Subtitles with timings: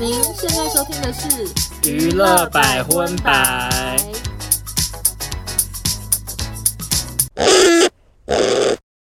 [0.00, 3.96] 您现在收听的是娱乐百分百。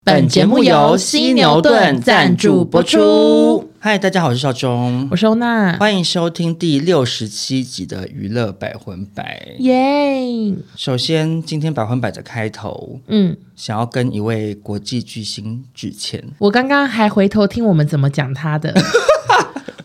[0.05, 3.69] 本节目由犀牛顿赞助播出。
[3.77, 9.45] 嗨，大家好，我是邵中，我是欧娜，欢迎收听第六十七集的娱乐百分百。
[9.59, 16.23] 耶、首先，今天百分百的开头，嗯，想要跟一位国际巨星致歉。
[16.39, 18.73] 我刚刚还回头听我们怎么讲他的。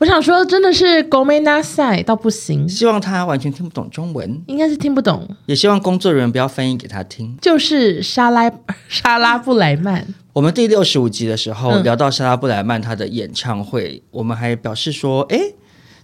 [0.00, 2.66] 我想说，真的是狗没拿赛到不行。
[2.66, 5.28] 希望他完全听不懂中文，应该是听不懂。
[5.44, 7.36] 也希望工作人员不要翻译给他听。
[7.38, 8.50] 就是莎拉
[8.88, 10.06] 莎拉布莱曼。
[10.32, 15.38] 我们第六十五集的时候、嗯、聊到莎拉布莱曼她的演唱会，我们还表示说，哎，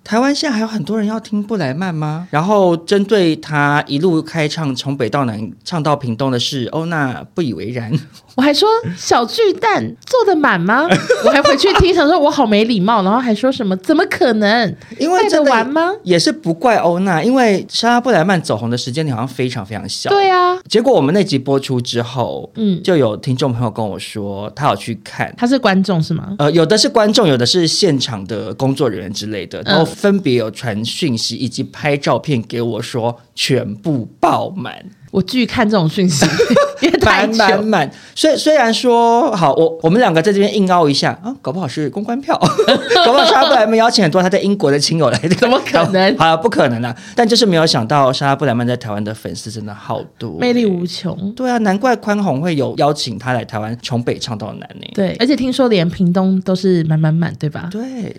[0.05, 2.29] 台湾现在还有很多人要听布莱曼吗？
[2.31, 7.91] 然后针对他一路开唱从北到南唱到屏东的事，欧娜不以为然。
[8.37, 10.87] 我还说小巨蛋坐得满吗？
[11.25, 14.77] 我还回去听，想说我好没礼貌，然后还说什么怎么可能？
[14.99, 15.91] 因为真的完吗？
[16.03, 20.11] 也是不怪欧娜，因为莎拉布莱曼走红的时间点好像非常非常小。
[20.11, 26.35] 对啊，结果我们那集播出之后，嗯，就有听众朋友跟我说，他有去看，他是观众是吗？
[26.39, 34.85] 呃，有的是观众，有的是现场的工作人员之类的，然后分别有传讯息以及拍照片给我说，全部爆满。
[35.17, 36.27] 我拒看这种讯息，
[37.03, 37.91] 满满满。
[38.15, 42.37] 虽虽然说好，我我们两个在这边硬凹一下啊，搞不好是公关票，
[43.07, 46.15] 搞不好莎拉布莱曼邀请很多他在英国的亲友来，怎么可能？
[46.21, 46.95] 好，不可能啊！
[47.15, 51.33] 但就是没有想到，莎拉布莱曼在台湾的粉丝真的好多，魅力无穷。
[51.33, 54.87] 对啊，难怪宽宏会有邀请他来台湾，从北唱到南呢。
[54.93, 57.71] 对，而且听说连屏东都是满满满，对吧？
[57.73, 58.15] 对，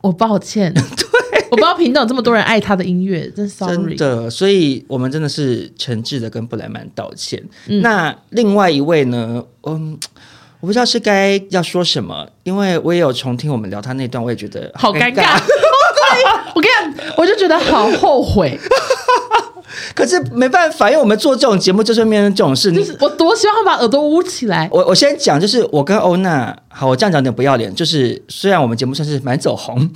[0.00, 0.72] 我抱歉。
[1.50, 3.94] 我不知道频道有这么多人爱他的音乐，真 sorry。
[3.94, 7.42] 真的，所以我们真的是诚挚的跟布莱曼道歉。
[7.68, 7.80] 嗯。
[7.80, 9.42] 那另外一位呢？
[9.64, 9.98] 嗯，
[10.60, 15.40] 我不知道是该要说什么，因为我也有重听我们聊他那段，我也觉得好尴尬。
[16.54, 18.58] 我跟你讲，我就觉得好后悔。
[19.94, 22.72] 可是没办法，因为我们做这种节目就是面对这种事。
[22.72, 24.68] 就是我多希望他把耳朵捂起来。
[24.72, 26.56] 我我先讲，就是我跟欧娜。
[26.78, 29.90] 好，我这样讲有点不要脸，就是虽然我们节目算是蛮走红，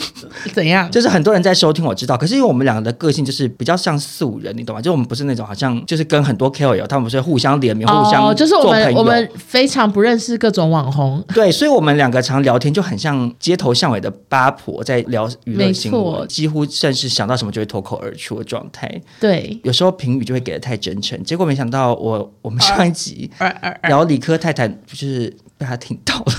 [0.55, 0.89] 怎样？
[0.91, 2.17] 就是很多人在收听，我知道。
[2.17, 4.81] 可是因为我们两个的个性就是比较像素人，你懂吗？
[4.81, 11.23] 就我们不是那种好像就是跟很多 KOL 他们不是互相联名、哦、互相做朋友，就是我们我们非常不认识各种网红。
[11.35, 18.91] 对，所以我们两个常聊天就很像街头巷尾的八婆在聊娱乐新闻，几乎算是想到什么就会脱口而出的状态。
[19.21, 23.31] 对，有时候评语就会给的太真诚，结果没想到我我们上一集
[23.87, 26.33] 聊理科太太，就是被他听到了。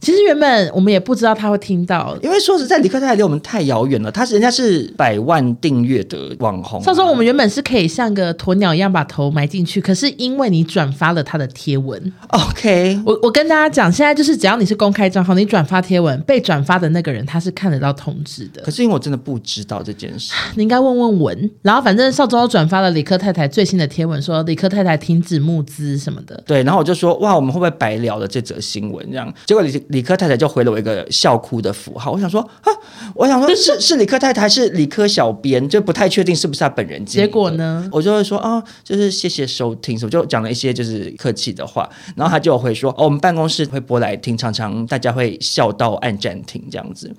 [0.00, 4.10] 其实原本我们也不知道他会听到，因为说实在，李克太太离我们太遥远了。
[4.10, 18.62] 他是人家是百万订阅的网红，上周我们原本是可以像个鸵鸟一样把头埋进去，可是因为你转发了他的贴文，OK，我我跟大家讲，现在就是只要你是公开账号，你转发贴文，被转发的那个人他是看得到通知的。
[18.62, 21.50] 可是因为我真的不知道这件事， 你应该问问文。
[21.62, 26.42] 然后反正上周转发了李克太太最新的贴文，说李克太太停止募资什么的。
[26.46, 29.04] 对，然后我就说哇，我们会不会白聊了这则新闻？
[29.10, 32.12] 这样，结果理理科太太就回了我一个笑哭的符号。
[32.12, 32.72] 我想说啊，
[33.14, 37.02] 我想说 是是理科太太还是理科小编，就不太确定是不是他本人。
[37.06, 47.14] 结果呢，我就会说啊、哦，就是谢谢收听，我就讲了一些就是客气的话，然后他就会说哦，我们办公室会播来听，常常大家会笑到按暂停这样子。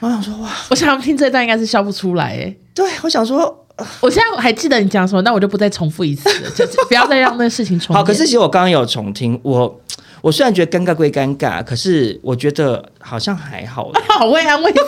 [0.00, 2.54] 我想说哇，我想听这段应该是笑不出来哎。
[2.74, 3.66] 对，我想说，
[4.00, 7.94] 我现在还记得你讲什么，那我就不再重复一次了，就不要再让那个事情重复。
[7.98, 9.80] 好，可是其实我刚刚有重听我。
[10.24, 13.90] 我虽然觉得尴尬归尴尬，可是我觉得好像还好。
[14.18, 14.78] 好会安慰自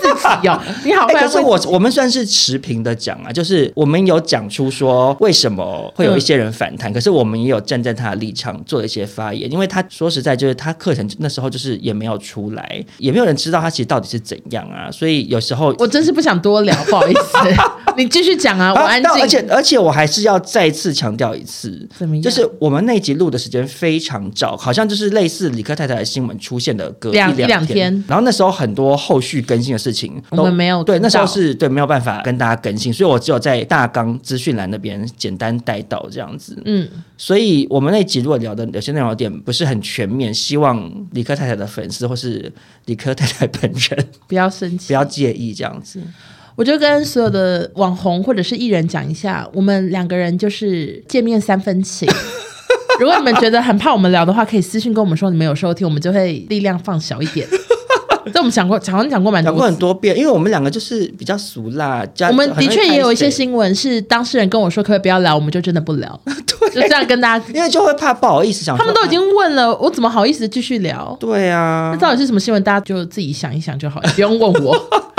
[0.41, 1.45] 己哦， 你好会安慰自己。
[1.45, 9.51] 可是我我们算是持平的讲啊，就是我们有讲出说为什么会有一些人反弹，嗯，可是我们也有站在他的立场做了一些发言。
[9.53, 14.91] 因为他说实在，就是他课程那时候就是也没有出来，也没有人知道他其实到底是怎样啊。
[14.91, 17.37] 所以有时候我真是不想多聊，不好意思，
[17.97, 19.13] 你继续讲啊，我安静。
[19.13, 22.23] 而且而且我还是要再次强调一次，怎么样？
[22.23, 25.27] 就是我们那集录的时间非常早，好像就是类。
[25.27, 36.61] 似李克太太的新闻出现的隔一两天，然后那时候很多后续更新的事情都，我们没有对，那时候是对没有办法跟大家更新，所以我只有在大纲资讯栏那边简单带到这样子。
[36.65, 42.53] 嗯，所以我们那集如果聊的有些内容有点不是很全面，希望理科太太的粉丝或是
[42.87, 46.01] 理科太太本人 不要生气，不要介意这样子。
[46.55, 52.09] 我就跟所有的网红或者是艺人讲一下，我们两个人就是见面三分情。
[52.99, 57.47] 如果你们觉得很怕我们聊的话，可以私信跟我们说你们有收听，我们就会力量放小一点。
[58.33, 60.17] 这我们讲过，好像讲过蛮多，讲过很多遍。
[60.17, 66.21] 因为我们两个就是比较俗辣，我们的确也有一些新闻是当事人跟我说可不可以不要聊，我们就真的不聊。
[66.25, 71.17] 对，就这样跟大家， 因为就会怕不好意思想，他们都已经问了，我怎么好意思继续聊？
[71.21, 72.63] 对啊，那到底是什么新闻？
[72.63, 74.77] 大家就自己想一想就好，不用问我。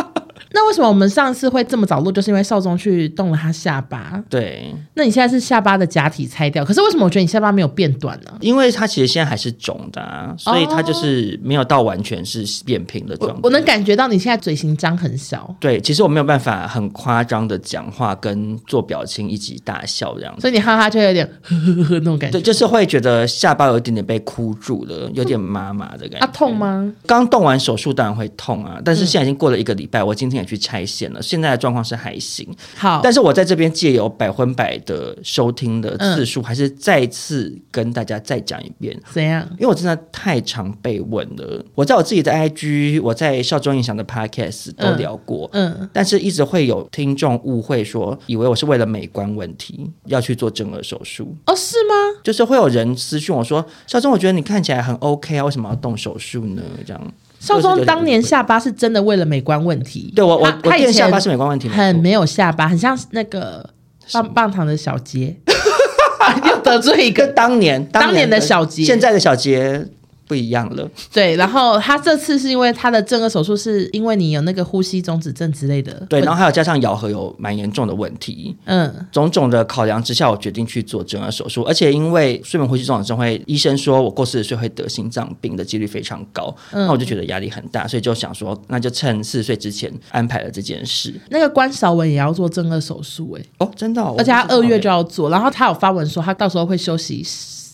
[0.52, 2.12] 那为什么我们上次会这么早录？
[2.12, 4.24] 就是因为少宗去动了他下巴。
[4.30, 8.32] 对，那你现在是下巴的假体拆掉，可是为什么我觉得你下巴没有变短呢？
[8.42, 13.40] 因为它其实现在还是肿的啊，所以它就是没有到完全是扁平的状态。
[13.44, 15.56] 我，我能感觉到你现在嘴型张很小。
[15.60, 22.40] 对，其实我没有办法很夸张的讲话跟做表情以及大笑这样子，所以你哈哈就有点呵呵呵那种感觉。
[22.40, 26.26] 对，就是会觉得下巴有一点点被箍住了，有点麻麻的感觉。
[26.26, 26.94] 啊，痛吗？
[27.06, 32.48] 刚动完手术当然会痛啊，但是现在已经过了一个礼拜，我今天也去拆线了，现在的状况是还行。
[32.75, 38.98] 好，但是我在这边借由百分百的收听的次数，嗯、还是再次跟大家再讲一遍。
[39.12, 39.48] 怎样？
[39.54, 41.63] 因为我真的太常被问了。
[41.75, 51.36] 我在我自己的 IG，我在少中印象的 Podcast 都聊过，嗯，嗯，但是一直会有听众误会说，以为我是为了美观问题要去做整颌手术。
[51.45, 52.06] 哦，是吗？
[52.24, 56.62] 就是会有人私讯我说，少宗，我觉得你看起来很 OK 啊，为什么要动手术呢？
[56.86, 57.02] 这样。
[57.40, 63.69] 少宗当年下巴是真的为了美观问题，对我我我垫下巴是美观问题，很没有下巴，很像那个
[64.12, 65.36] 棒棒糖的小杰，
[66.50, 69.88] 又得罪一个当年当年的小杰，现在的小杰。
[70.28, 91.14] 不一样了，对，然后他这次是因为他的正颌手术，是因为你有那个呼吸中止症之类的，对，然后还有加上咬合有蛮严重的问题，嗯，种种的考量之下，我决定去做正颌手术，而且因为睡眠呼吸中止症会，医生说我过四十岁会得心脏病的几率非常高，嗯，那我就觉得压力很大，所以就想说，那就趁四十岁之前安排了这件事。
[91.30, 97.24] 那个关韶文也要做正颌手术，哎，哦，真的，哦，而且他二月就要做，然后他有发文说他到时候会休息。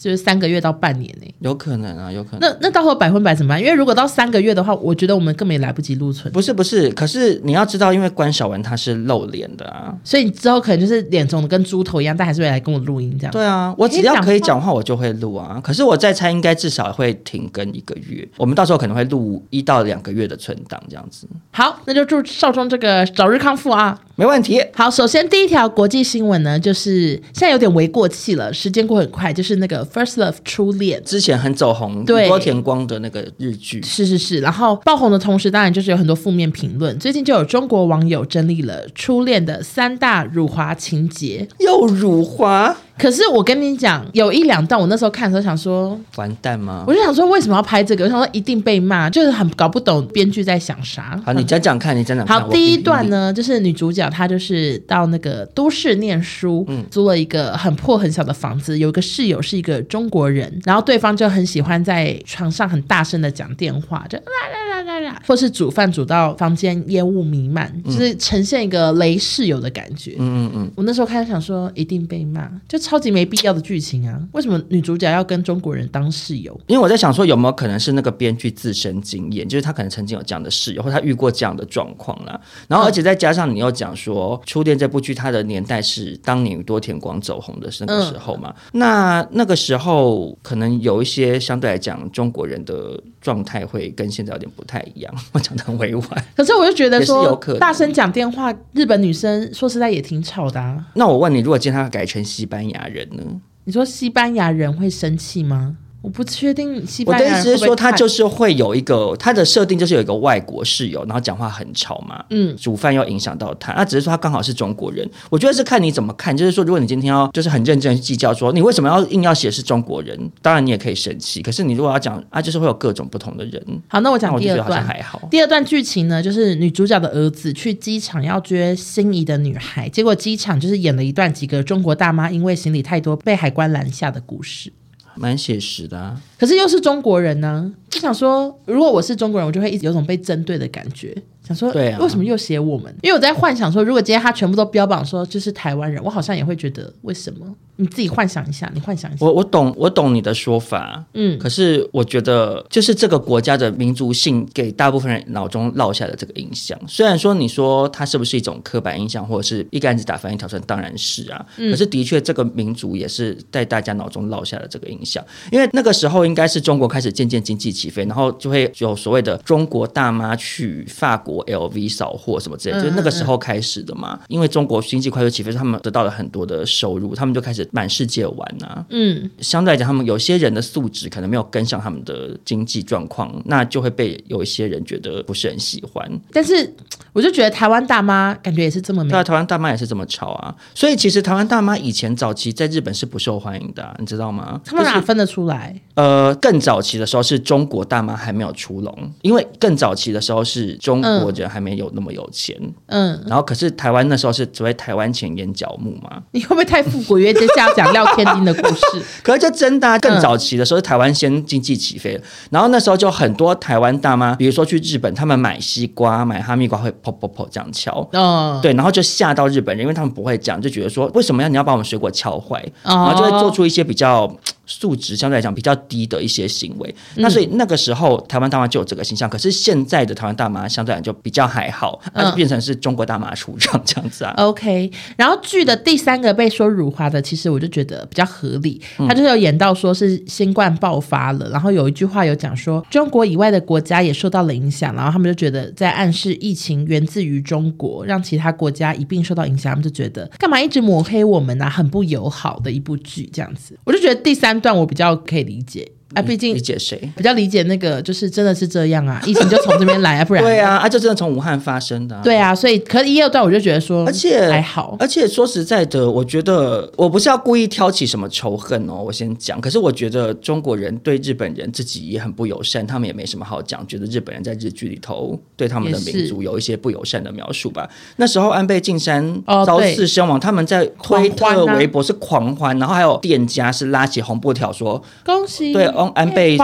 [0.04, 2.40] 就是三个月到半年呢、欸，有可能啊，有可能。
[2.42, 3.62] 那那到时候百分百怎么办？
[3.62, 6.30] 因为如果到三个月的话，我觉得我们根本也来不及录存。
[6.34, 13.32] 不是不是，可是你要知道，因为关韶文他是露脸的啊，所以你之后可能就是脸肿的跟猪头一样，但还是会来跟我录音这样。
[13.32, 15.62] 对啊，我只要可以讲话，我就会录啊。
[15.64, 18.28] 可是我在猜，应该至少会停更一个月。
[18.36, 21.26] 我们到时候可能会录一到两个月的存档这样子。
[21.52, 23.98] 好，那就祝少宗这个早日康复啊。
[24.16, 24.64] 没问题。
[24.76, 34.40] 好，首先第一条国际新闻呢，就是现在有点为过气了，时间过很快，就是那个 First Love 初恋之前很走红，对，多田光的那个日剧，是是是。
[34.40, 36.98] 然后爆红的同时，当然就是有很多负面评论。
[37.00, 42.78] 最近就有中国网友整理了初恋的三大辱华情节，又辱华。
[42.98, 46.84] 可是我跟你讲，有一两段我那时候看的时候想说，完蛋吗？
[46.88, 48.06] 我就想说，为什么要拍这个？
[48.06, 51.20] 我想说一定被骂，就是很搞不懂编剧在想啥。
[51.26, 52.40] 好，你讲讲看，你讲讲看。
[52.40, 64.24] 好，第一段呢，就是女主角她就是到那个都市念书，嗯，租了一个很破很小的房子，有一个室友是一个中国人，然后对方就很喜欢在床上很大声的讲电话，就啦
[64.54, 70.16] 啦啦啦啦，或是煮饭煮到房间烟雾弥漫，就是呈现一个雷室友的感觉。
[70.20, 70.72] 嗯嗯嗯。
[70.76, 72.83] 我那时候开始想说，一定被骂，就。
[72.84, 74.22] 超级没必要的剧情啊！
[74.34, 76.60] 为什么女主角要跟中国人当室友？
[76.68, 82.40] 因为我在想说，有没有可能是那个编剧自身经验，就是他可能曾经有这样的室友，或他遇过这样的状况啦。
[82.68, 88.54] 然后，而且再加上你又讲说，《初恋》这部剧它的年代是当年宇多田光走红的那个时候嘛？
[88.74, 95.14] 嗯、那那个时候可能有一些相对来讲中国人的状态会跟现在有点不太一样。
[95.32, 96.04] 我讲的很委婉，
[96.36, 100.86] 可是我就觉得说，大声讲电话，日本女生说实在也挺吵的啊。
[100.96, 102.73] 那我问你，如果今天他改成西班牙？
[102.74, 103.42] 牙人呢？
[103.64, 105.78] 你说西班牙人会生气吗？
[106.04, 107.50] 我不确定西班牙人会不会。
[107.50, 112.22] 我的意思是说，他就是会有一个他的设定，就是有一个外国室友，然后讲话很吵嘛。
[112.30, 113.72] 嗯，煮饭又影响到他。
[113.72, 115.10] 那只是说他刚好是中国人。
[115.30, 116.36] 我觉得是看你怎么看。
[116.36, 121.42] 就是说，如果你今天要就是很认真计较，说你为什么要硬要写是中国人，当然你也可以生气。
[121.42, 123.64] 可是你如果要讲啊，就是会有各种不同的人。
[123.88, 125.22] 好，那我讲第二段还好。
[125.32, 134.74] 第二段剧情呢，就是女主角的儿子去机场要追心仪的女孩，结果机场就是演了一段几个中国大妈因为行李太多被海关拦下的故事。
[135.16, 141.16] 蛮写实的啊，可是又是中国人呢，就想说，如果我是中国人，我就会一直有种被针对的感觉。
[141.48, 142.94] 想说，对啊，为什么又写我们？
[143.02, 147.46] 因为我在幻想说，如果今天他全部都标榜说就是台湾人，我好像也会觉得为什么？
[147.76, 149.26] 你自己幻想一下，你幻想一下。
[149.26, 151.38] 我我懂，我懂你的说法，嗯。
[151.40, 156.80] 可是我觉得，就是这个国家的民族性给大部分人脑中烙下的这个印象。
[156.88, 161.46] 虽然说你说它是不是一种刻板印象，或者是一竿子打翻一条船，当然是啊。
[161.58, 161.70] 嗯。
[161.72, 165.22] 可是的确，这个民族也是在大家脑中烙下的这个印象。
[165.52, 171.44] 因为那个时候应该是中国开始渐渐经济起飞，然后就会有所谓的中国大妈去法国。
[171.44, 174.20] LV 扫货什么之类，就是那个时候开始的嘛。
[174.28, 178.86] 因为中国经济快速起飞，他们得到了很多的收入，他们就开始满世界玩呐。
[178.90, 186.10] 嗯，相对来讲，他们有些人的素质可能没有跟上他们的经济状况，那就会被有一些人觉得不是很喜欢。
[186.32, 186.74] 但是，
[187.12, 190.56] 我就觉得台湾大妈感觉也是这么美，对，台湾大妈也是这么吵啊。
[190.74, 194.62] 所以，其实台湾大妈以前早期在日本是不受欢迎的啊，你知道吗？
[194.64, 195.82] 他们哪分得出来？
[195.96, 196.23] 呃。
[196.24, 202.56] 得更早期的时候是中国大妈还没有出笼，因为更早期的时候是中国人还没有那么有钱，
[202.88, 207.20] 嗯，然后可是台湾那时候是所谓台湾前沿角目嘛，你会不会太复古？
[207.20, 224.34] 因为接下讲廖天丁的故事， 可是就真的、啊、更早期的时候是台湾先经济起飞了，然后那时候就很多台湾大妈，比如说去日本，他们买西瓜、买哈密瓜会噗噗噗这样敲，嗯，对，然后就吓到日本人，因为他们不会讲，就觉得说为什么要你要把我们水果敲坏，然后就会做出一些比较。
[224.66, 234.34] 素质相对来讲比较低的一些行为，那所以那个时候台湾大妈就有这个形象，可是现在的台湾大妈相对来讲就比较还好，那就变成是中国大妈出场这样子啊。
[234.38, 251.66] OK，然后剧的第三个被说辱华的，其实我就觉得比较合理，他就是有演到说是新冠爆发了，然后有一句话有讲说中国以外的国家也受到了影响，然后他们就觉得在暗示疫情源自于中国，让其他国家一并受到影响，他们就觉得干嘛一直抹黑我们呢？
[251.66, 251.70] 啊？
[251.70, 255.92] 很不友好的一部剧这样子，我就觉得第三三段我比较可以理解。
[256.16, 256.98] 啊，毕竟理解谁？
[257.16, 277.90] 比较理解那个，就是真的是这样啊， 疫情就从这边来啊， 不然对啊，啊，就真的从武汉发生的，啊，对啊，所以可是一二段我就觉得说，而且还好，而且说实在的，我觉得我不是要故意挑起什么仇恨哦，我先讲，可是我觉得中国人对日本人自己也很不友善，他们也没什么好讲，觉得日本人在日剧里头对他们的民族有一些不友善的描述吧。
[278.18, 286.58] 那时候安倍晋三遭刺身亡，哦，他们在推特、微博是狂欢，然后还有店家是拉起红布条说恭喜，对，安倍。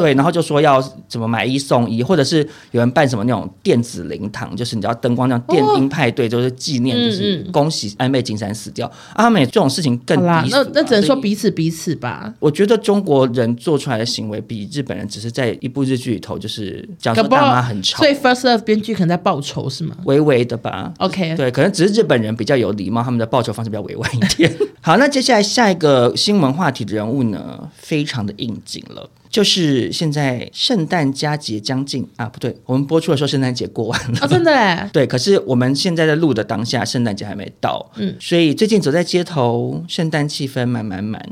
[0.00, 8.86] 对，然后就说要怎么买一送一，或者是有人办什么那种电子灵堂，就是你知道灯光那样电音派对，就是纪念，就是恭喜安倍晋三死掉。
[8.86, 12.32] 啊，他们也这种事情更那那只能说彼此彼此吧。
[12.38, 19.96] 我觉得中国人做出来的行为比日本人只是在一部日剧里头，就是讲说大妈很吵，所以 First Love 编剧可能在报仇是吗？
[20.04, 20.92] 微微的吧。
[20.98, 24.52] OK，对，可能只是日本人比较有礼貌，他们的报仇方式比较委婉一点。
[24.80, 29.08] 好，那接下来下一个新闻话题的人物呢，非常的应景了。
[29.30, 34.18] 就是现在圣诞佳节将近啊，不对，我们播出的时候圣诞节过完了。
[34.20, 34.88] 哦，真的哎。
[34.92, 37.90] 对，可是我们现在在录的当下，圣诞节还没到。
[37.96, 41.22] 嗯，所以最近走在街头，圣诞气氛满满满。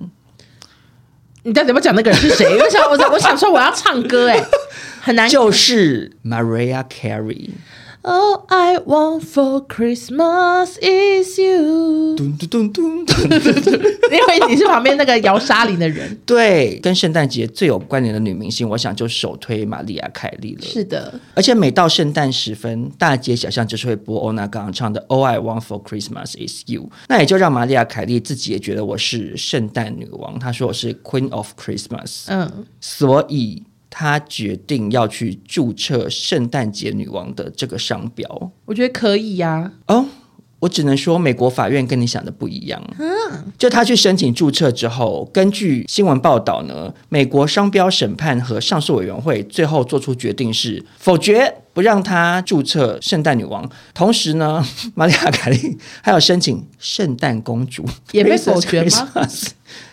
[1.42, 2.47] 你到底要不讲那个人是谁？
[2.59, 4.45] 我想，我想，我想说我要唱歌哎，
[5.00, 5.28] 很难。
[5.28, 7.50] 就是 Mariah Carey。
[8.02, 12.16] All I want for Christmas is you。
[12.16, 13.14] 咚咚咚咚咚，
[14.11, 16.16] 因为你是旁边那个摇沙铃的人。
[16.25, 20.62] 对，跟圣诞节最有关联的女明星，我想就首推玛丽亚凯莉了。
[20.62, 26.90] 是的，而且每到圣诞时分，大街小巷就是会播欧娜刚刚唱的 All I want for Christmas is you。
[27.09, 32.25] 那也就让玛丽亚凯莉自己也觉得我是圣诞女王，她说我是 Queen of Christmas。
[32.28, 33.64] 嗯，所以。
[33.90, 39.97] 他决定要去注册圣诞节女王的这个商标，我觉得可以呀、啊。
[39.97, 40.06] 哦，
[40.61, 42.80] 我只能说美国法院跟你想的不一样。
[42.99, 53.68] 嗯，就他去申请注册之后，根据新闻报道呢，美国商标审判和上诉委员会最后做出决定是否决，不让他注册圣诞女王。
[53.92, 59.09] 同时呢， 玛丽亚凯莉还有申请圣诞公主，也被 否决吗？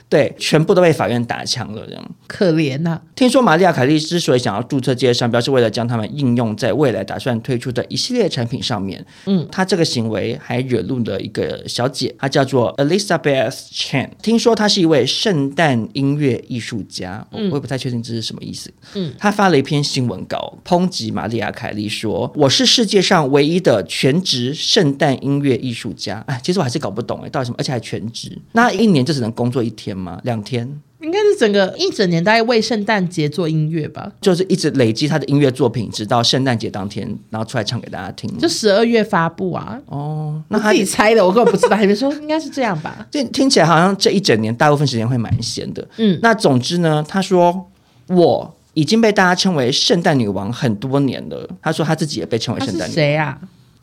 [0.09, 3.01] 对，全部都被法院打枪了，这样可怜呐、啊。
[3.13, 9.05] 听说玛利亚凯莉之所以想要注册这些商标，是为了将它们应用在未来打算推出的一系列产品上面。
[9.25, 14.09] 嗯，她这个行为还惹怒了一个小姐，她叫做 Elizabeth Chen。
[14.21, 18.71] 听说她是一位圣诞音乐艺术家，嗯、我也不太确定这是什么意思。
[18.95, 27.55] 嗯，她发了一篇新闻稿，抨击玛利亚凯莉说：“我是世界上唯一的全职圣诞音乐艺术家。”哎，其实我还是搞不懂哎，到底什么？
[27.59, 29.96] 而且还全职，那一年就只能工作一天。
[29.97, 30.19] 吗？
[30.23, 38.29] 两天，应该是整个一整年，大概为圣诞节做音乐吧，就是一直累积他的音乐作品，直到圣诞节当天，然后出来唱给大家听。
[38.37, 39.79] 就十二月发布啊？
[39.87, 41.75] 哦，那他自己猜的，我根本不知道。
[41.75, 43.05] 还没说应该是这样吧？
[43.11, 45.87] 这听起来好像这一整年大部分时间会蛮闲的。
[45.97, 47.69] 嗯，那总之呢，他说
[48.07, 51.49] 我已经被大家称为圣诞女王很多年了。
[51.61, 52.91] 他说他自己也被称为圣诞女王。
[52.91, 53.39] 谁啊？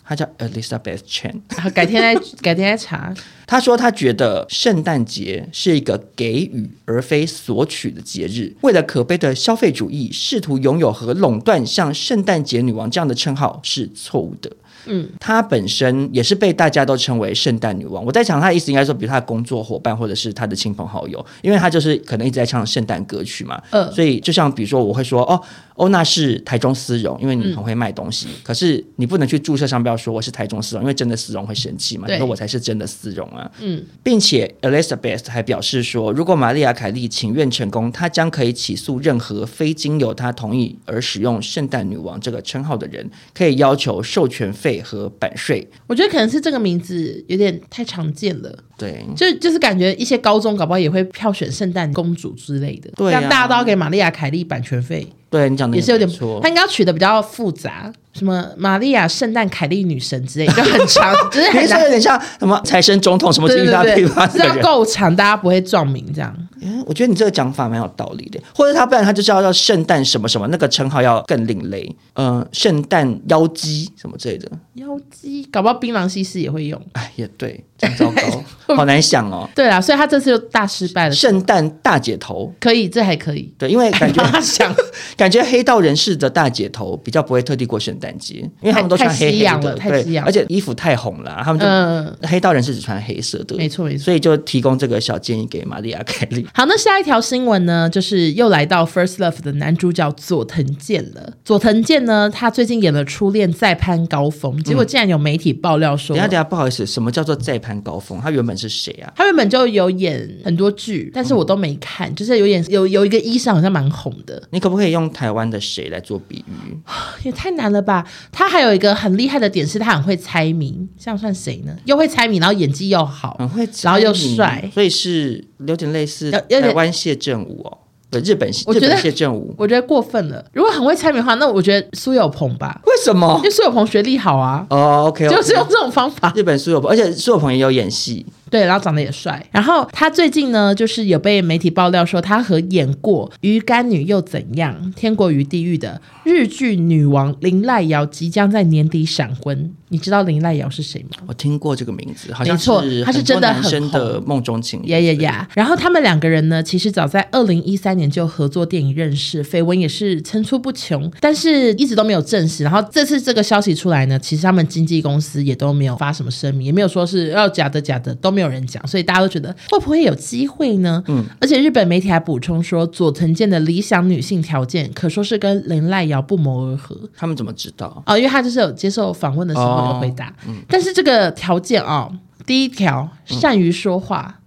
[0.06, 1.40] 他叫 Elizabeth Chen，
[1.72, 3.14] 改天来改天来查。
[3.46, 14.50] 她说她觉得圣诞节是一个给予而非索取的节日，为了可悲的消费主义，试图拥有和垄断像圣诞节女王这样的称号是错误的。
[14.86, 18.04] 嗯，她本身也是被大家都称为圣诞女王。
[18.04, 23.62] 我在想，她的意思应该说，比如她的工作伙伴或者是她的亲朋好友，因为她就是可能一直在唱圣诞歌曲嘛。
[23.70, 25.40] 嗯，所以就像比如说，我会说哦，
[25.74, 28.26] 欧娜是台中丝绒，因为你很会卖东西。
[28.28, 32.08] 嗯、可是你不能去注册商标说我是台中丝绒，因为真的丝绒会生气嘛。
[32.08, 33.48] 你说我才是真的丝绒啊。
[33.60, 44.64] 嗯，并且 Elizabeth 还表示说，如果玛丽亚凯莉请愿成功，她将可以起诉任何非经由她同意而使用圣诞女王这个称号的人，可以要求授权费。
[44.64, 45.68] 费和版税。
[45.86, 48.50] 我觉得可能是这个名字有点太常见了。
[48.78, 55.06] 对，就就是感觉一些高中搞不好也会票选圣诞公主之类的，对啊，让大家都要给玛丽亚凯莉版权费。
[55.34, 66.32] 对你讲的也是有点错，他应该要取的比较复杂，什么玛利亚圣诞凯莉女神之类，就很长， 只是很有点像什么财神总统什么之类的，对对对，是要够长，大家不会撞名这样。
[66.64, 74.50] 嗯，我觉得你这个讲法蛮有道理的，或者他不然他就叫叫圣诞什么什么，那个称号要更另类，嗯、呃，圣诞妖姬什么之类的。
[74.74, 76.80] 妖姬，搞不好槟榔西施也会用。
[76.92, 78.44] 哎，也对，真糟糕，
[78.74, 79.48] 好难想哦。
[79.54, 81.14] 对啊，所以他这次又大失败了。
[81.14, 83.52] 圣诞大姐头可以，这还可以。
[83.58, 84.74] 对，因为感觉 他想，
[85.16, 94.04] 感觉黑道人士的大姐头比较不会特地过圣诞节，因为他们都穿黑黑的，对，而且衣服太红了，他们就、嗯、黑道人士只穿黑色的，没错没错。
[94.04, 96.46] 所以就提供这个小建议给玛利亚凯莉。
[96.56, 101.32] 好，那下一条新闻呢，就是又来到《First Love》的男主角佐藤健了。
[101.44, 108.20] 佐藤健呢，他最近演了《初恋再攀高峰》，结果竟然有媒体爆料说，等下等下，不好意思，什么叫做再攀高峰？
[108.20, 109.12] 他原本是谁啊？
[109.16, 114.40] 他原本就有演很多剧，但是我都没看，嗯、就是有演有有一个医生好像蛮红的。
[114.50, 116.78] 你可不可以用台湾的谁来做比喻？
[117.26, 118.06] 也太难了吧！
[118.30, 121.76] 他还有一个很厉害的点是，他很会猜谜，这样算谁呢？
[121.84, 127.78] 又会猜谜，然后演技又好，很会，然后又帅，所以是有点类似台湾谢振武哦。
[128.10, 130.44] 对，日本我觉得谢振武，我觉得过分了。
[130.52, 132.80] 如果很会猜谜的话，那我觉得苏有朋吧？
[132.86, 133.34] 为什么？
[133.38, 134.64] 因为苏有朋学历好啊。
[134.70, 135.30] 哦、oh,，OK，, okay.
[135.34, 136.32] 就是用这种方法。
[136.36, 138.24] 日本苏有朋，而且苏有朋也有演戏。
[138.54, 139.44] 对，然后长得也帅。
[139.50, 149.72] 然后他最近呢，就是有被媒体爆料说，他和演过《鱼干女又怎样》《天国与地狱》的日剧女王林濑遥即将在年底闪婚。
[149.88, 151.18] 你知道林濑遥是谁吗？
[151.26, 154.80] 我听过这个名字，好像是没错，他是真的很红的梦中情。
[154.86, 155.48] 呀呀呀！
[155.54, 162.62] 然后他们两个人呢，其实早在二零一三年就合作电影认识，绯闻也是层出不穷，但是一直都没有证实。
[162.64, 168.43] 然后这次这个消息出来呢，其实他们经纪公司也都没有发什么声明，也没有说是要假的假的，都没有。
[168.44, 171.02] 有人讲，所以大家都觉得会不会有机会呢？
[171.08, 176.96] 嗯，而且日本媒体还补充说，佐藤健的理想女性条件可说是跟林濑遥不谋而合。
[177.16, 178.02] 他们怎么知道？
[178.06, 180.28] 哦，因为他就是有接受访问的时候有回答。
[180.28, 182.12] 哦嗯、但是这个条件啊、哦，
[182.46, 184.40] 第一条善于说话，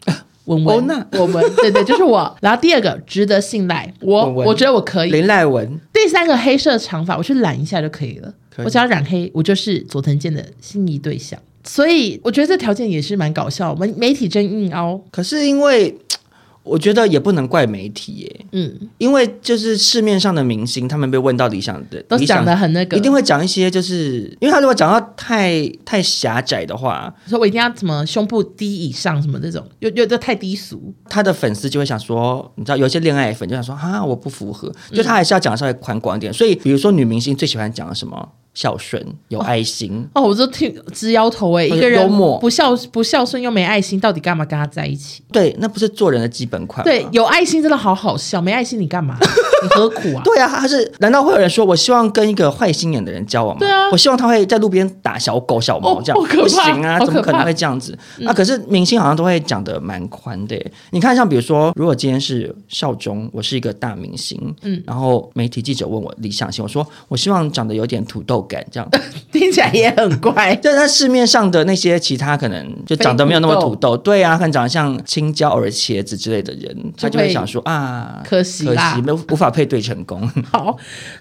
[0.45, 2.37] 文文，我们对对，就是我。
[2.41, 5.11] 然后第二个值得信赖，我文文我觉得我可以。
[5.11, 5.79] 林濑文。
[5.91, 8.33] 第三个黑色长发，我去染一下就可以了。
[8.57, 11.39] 以我只要染黑，我就是佐藤健的心仪对象。
[11.67, 14.99] 所以我觉得这条件也是蛮搞笑，媒媒体真硬凹。
[15.11, 15.95] 可是因为
[16.63, 36.29] 我觉得也不能怪媒体耶，嗯，因为就是市面上的明星，他们被问到理想的，都讲的很那个，一定会讲一些，就是因为他如果讲到太太狭窄的话，说我一定要什么胸部低以上什么这种，又又这太低俗，他的粉丝就会想说，你知道有些恋爱粉就想说啊，我不符合，就他还是要讲的稍微宽广一点。
[36.29, 38.29] 嗯、所以比如说女明星最喜欢讲的什么？
[38.57, 42.09] 孝顺有爱心哦，哦，我就听直摇头哎，一个人
[42.41, 45.21] 不孝不孝顺又没爱心，到底干嘛跟他在一起？
[45.31, 46.83] 对，那不是做人的基本款。
[46.83, 49.15] 对，有爱心真的好好笑，没爱心你干嘛？
[49.61, 50.21] 你何苦啊？
[50.23, 53.59] 对啊，他是难道会有人说我希望跟一个坏心眼的人交往吗？
[53.59, 57.95] 对啊，我希望他会在路边打小狗小猫这样，哦、不行啊，怎么可能会这样子？
[58.17, 60.59] 那、嗯啊、可是明星好像都会讲的蛮宽的。
[60.89, 68.89] 你看，像比如说，如果今天是劭中，我是一个大明星，嗯，然后媒体记者问我理想型，我说我希望长得有点土豆感这样。
[69.31, 80.27] 听起来也很怪，就是他市面上的那些其他可能就长得没有那么土豆，对啊，可能长得像青椒或者茄子之类的人，他就会想说啊，可惜可惜没无法配对成功。
[80.51, 80.75] 好，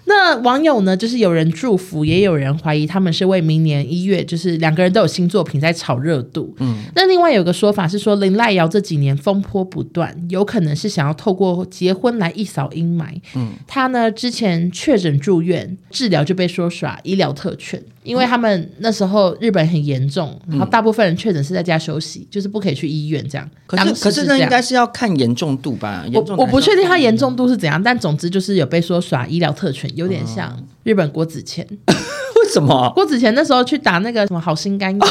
[0.05, 6.55] 那网友呢，就是有人祝福，也有人怀疑他们是为明年一月，就是两个人都有新作品在炒热度。
[6.59, 13.05] 嗯，那另外有个说法是说，林濑瑶这几年风波不断，有可能是想要透过结婚来一扫阴霾。
[13.35, 17.83] 嗯，他呢之前确诊住院治疗就被说耍医疗特权。
[18.03, 23.45] 因为他们那时候日本很严重，然后大部分人确诊是在家休息，嗯、就是不可以去医院这样。
[23.65, 26.05] 可是，是可是那应该是要看严重度吧？
[26.13, 31.65] 我我不确定他严重度是怎样，但总之就是有被说耍医疗特权，有点像日本郭子乾。
[31.87, 32.89] 为什么？
[32.95, 34.97] 郭子乾那时候去打那个什么好心肝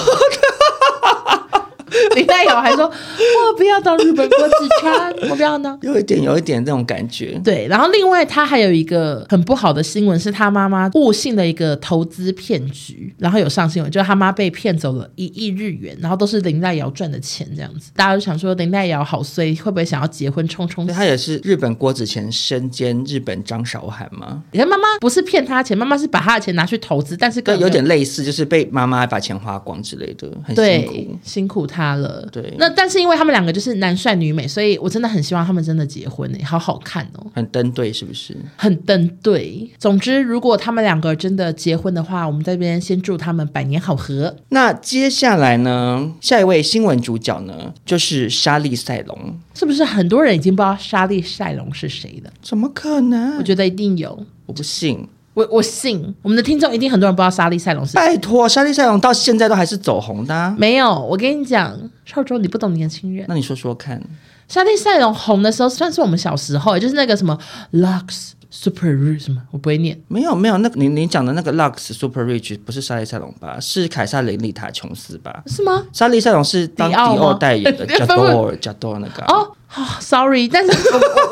[2.37, 7.41] 黛瑶还说：“我不要当日本郭子乾， 我不要呢。”有一点，有一点这种感觉。
[7.43, 17.91] 对，然后另外他还有一个很不好的新闻，是他妈妈误信了一个投资骗局，然后有上新闻，就是他妈被骗走了一亿日元，然后都是林黛瑶赚的钱，这样子。
[17.95, 20.87] 大家都想说林黛瑶好衰，会不会想要结婚冲冲？
[20.87, 24.43] 他也是日本郭子乾身兼日本张韶涵吗？
[24.53, 32.26] 你看妈妈不是骗他钱，妈妈是把他的钱拿去投资，但是跟有点类似，就是被妈妈把钱花光之类的，很辛苦，辛苦他了。
[32.31, 38.37] 对，对，那但是因为他们两个就是男帅女美，所以我真的很希望他们真的结婚诶，好好看哦，很登对是不是？
[38.57, 39.71] 很登对。
[39.79, 44.37] 总之，如果他们两个真的结婚的话，我们这边先祝他们百年好合。
[44.51, 52.33] 那接下来呢，下一位新闻主角呢，就是莎莉赛隆，是不是很多人已经不知道莎莉赛隆是谁了？
[52.43, 53.37] 怎么可能？
[53.39, 55.07] 我觉得一定有，我不信。
[55.37, 57.97] 我我信，我们的听众一定很多人不知道莎莉赛隆是谁。
[57.97, 60.57] 拜托，莎莉赛隆到现在都还是走红的啊。
[60.57, 63.27] 没有，我跟你讲，少周你不懂年轻人。
[63.29, 64.03] 那你说说看，
[64.49, 67.39] 莎莉赛隆红的时候算是我们小时候，就是那个什么
[67.73, 70.01] Lux Super Rich 什么，我不会念。
[70.09, 73.61] 没有没有，那个你你讲的那个 Lux Super Rich 不是莎莉赛隆吧？
[73.61, 75.43] 是凯撒琳丽塔琼斯吧？
[75.49, 75.85] 是吗？
[75.93, 79.23] 莎莉赛隆是当迪奥代言的， J'adore J'adore 那个。
[79.27, 79.53] 哦。
[79.75, 80.73] 哦、oh，sorry，但是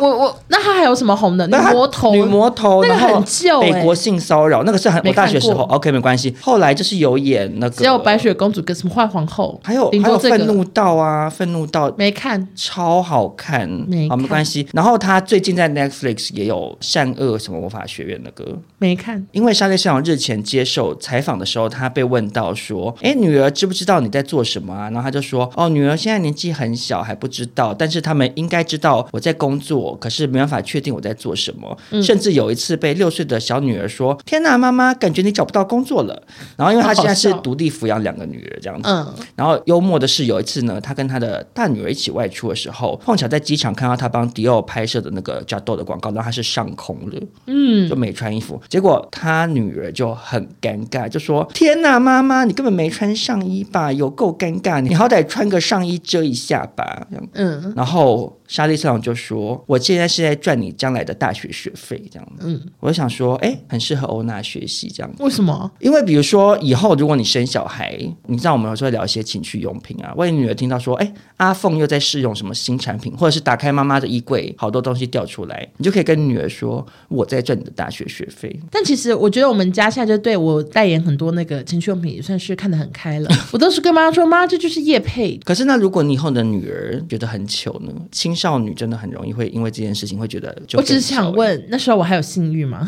[0.00, 1.46] 我我我， 那他还有什么红的？
[1.46, 6.34] 女魔头，女魔头，那个很旧，美国性骚扰，那个是很我大学时候，OK，没关系。
[6.42, 13.66] 后来就是有演那个，只有白雪公主跟什么坏皇后，还有、这个、还有愤怒到啊，愤怒到没看，超好看，
[14.10, 14.66] 好没关系。
[14.72, 18.44] 然后他最近在 Netflix 也有善恶什么魔法学院的歌，
[18.78, 19.24] 没看。
[19.30, 31.76] 因为莎莉赛隆日前接受采访的时候，他被问到说：“哎，女儿知不知道你在做什么啊？”然后他就说：“哦，女儿现在年纪很小，还不知道，但是他们应该知道。”我在工作，可是没办法确定我在做什么。
[31.90, 36.22] 嗯、甚至有一次被六岁的小女儿说：“天哪，妈妈，感觉你找不到工作了。”
[36.56, 38.88] 然后因为她现在是独立抚养两个女儿这样子。
[38.88, 39.14] 嗯。
[39.36, 48.60] 然后幽默的是，有一次呢，她跟她的大女儿一起外出的时候，碰巧在机场看到她帮迪奥拍摄的那个 J'adore 的广告，然后她是上空的，嗯，就没穿衣服。
[48.68, 53.92] 结果她女儿就很尴尬，就说：“天哪，妈妈，你根本没穿上衣吧？
[53.92, 57.06] 有够尴尬，你好歹穿个上衣遮一下吧。”。
[57.34, 57.72] 嗯。
[57.76, 58.13] 然后。
[58.46, 65.22] 莎莉斯朗就说：“我现在是在赚你将来的大学学费，这样子。”嗯，我就想说，哎，很适合欧娜学习这样子。
[65.22, 65.70] 为什么？
[65.80, 70.12] 因为比如说以后如果你生小孩，你知道我们有时候会聊一些情趣用品啊。
[70.16, 83.30] 万一女儿听到说，哎，阿凤又在试用什么新产品，或者是打开妈妈的衣柜，好多东西掉出来，你就可以跟女儿说：“我在赚你的大学学费。”但其实我觉得我们家现在就对我代言很多那个情趣用品，也算是看得很开了。
[83.52, 87.92] 我都是跟妈妈说：“妈，这就是叶配。”可是那如果你以后的女儿觉得很糗呢？
[88.12, 89.14] 青少女真的很。
[89.14, 92.84] 容易会因为这件事情会觉得就，我只是想问，那时候我还有性欲吗？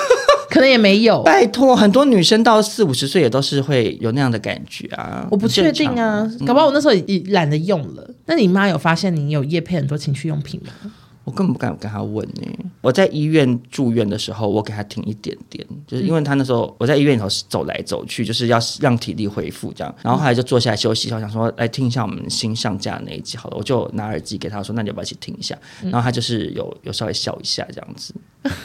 [0.50, 1.22] 可能也没有。
[1.22, 5.26] 拜托，很多女生到四五十岁也都是会有那样的感觉啊。
[5.30, 8.04] 我不确定啊，搞不好我那时候也懒得用了。
[8.08, 10.92] 嗯、那你妈有发现你有夜配很多情趣用品吗？
[11.24, 12.58] 我根本不敢跟他问呢、欸。
[12.80, 19.94] 我在医院住院的时候，我给他听一点点，就是因为他那时候我在医院里头走来走去，就是要让体力恢复这样。
[20.02, 25.56] 然后后来就坐下来休息，我想说来听一下我们新上架的那一集好了，我就拿耳机给他说，那你要不要一起听一下？
[25.82, 28.14] 然后他就是有有稍微笑一下这样子。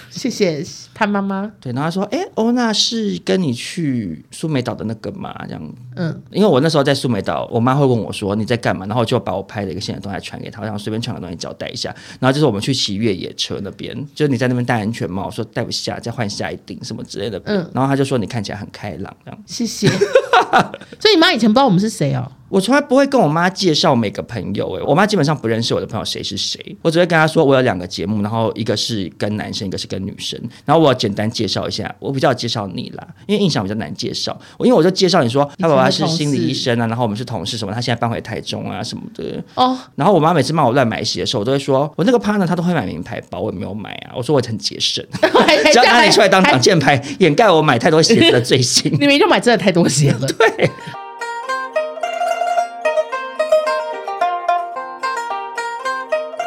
[0.10, 0.63] 谢谢
[0.94, 1.52] 潘妈妈。
[1.60, 5.36] 对，然后他说：“哎，欧娜是跟你去苏梅岛的那个嘛？
[5.46, 5.62] 这样。”
[5.98, 11.94] 嗯，因为我那时候在苏梅岛，我妈会问我说：“你在干嘛？”然后就把我拍的一个现场动态传给他，然后随便传个东西交代一下。
[12.22, 17.41] 然后就是我们去骑越野车那边，就是你在那边戴安全帽，说戴不下，再换下一顶什么之类的。
[17.45, 19.43] 嗯，然后他就说你看起来很开朗，这样。
[19.45, 19.88] 谢谢。
[20.99, 22.31] 所以你妈以前不知道我们是谁哦？
[22.47, 45.03] 我从来不会跟我妈介绍每个朋友，诶，我妈基本上不认识我的朋友谁是谁，我只会跟她说我有两个节目，然后一个是跟男生，一个是跟女生，然后我要简单介绍一下，我比较介绍你啦，因为印象比较难介绍，我因为我就介绍你说他爸爸是心理医生啊，然后我们是同事什么，他现在搬回台中啊什么的哦，然后我妈每次骂我乱买鞋的时候，我都会说我那个 partner 他都会买名牌包，我也没有买啊，我说我很节省，
[45.73, 50.69] 只要拿你出来当挡箭牌，掩盖我买太多鞋子的罪行， 你明明就买真的太多鞋了， 对。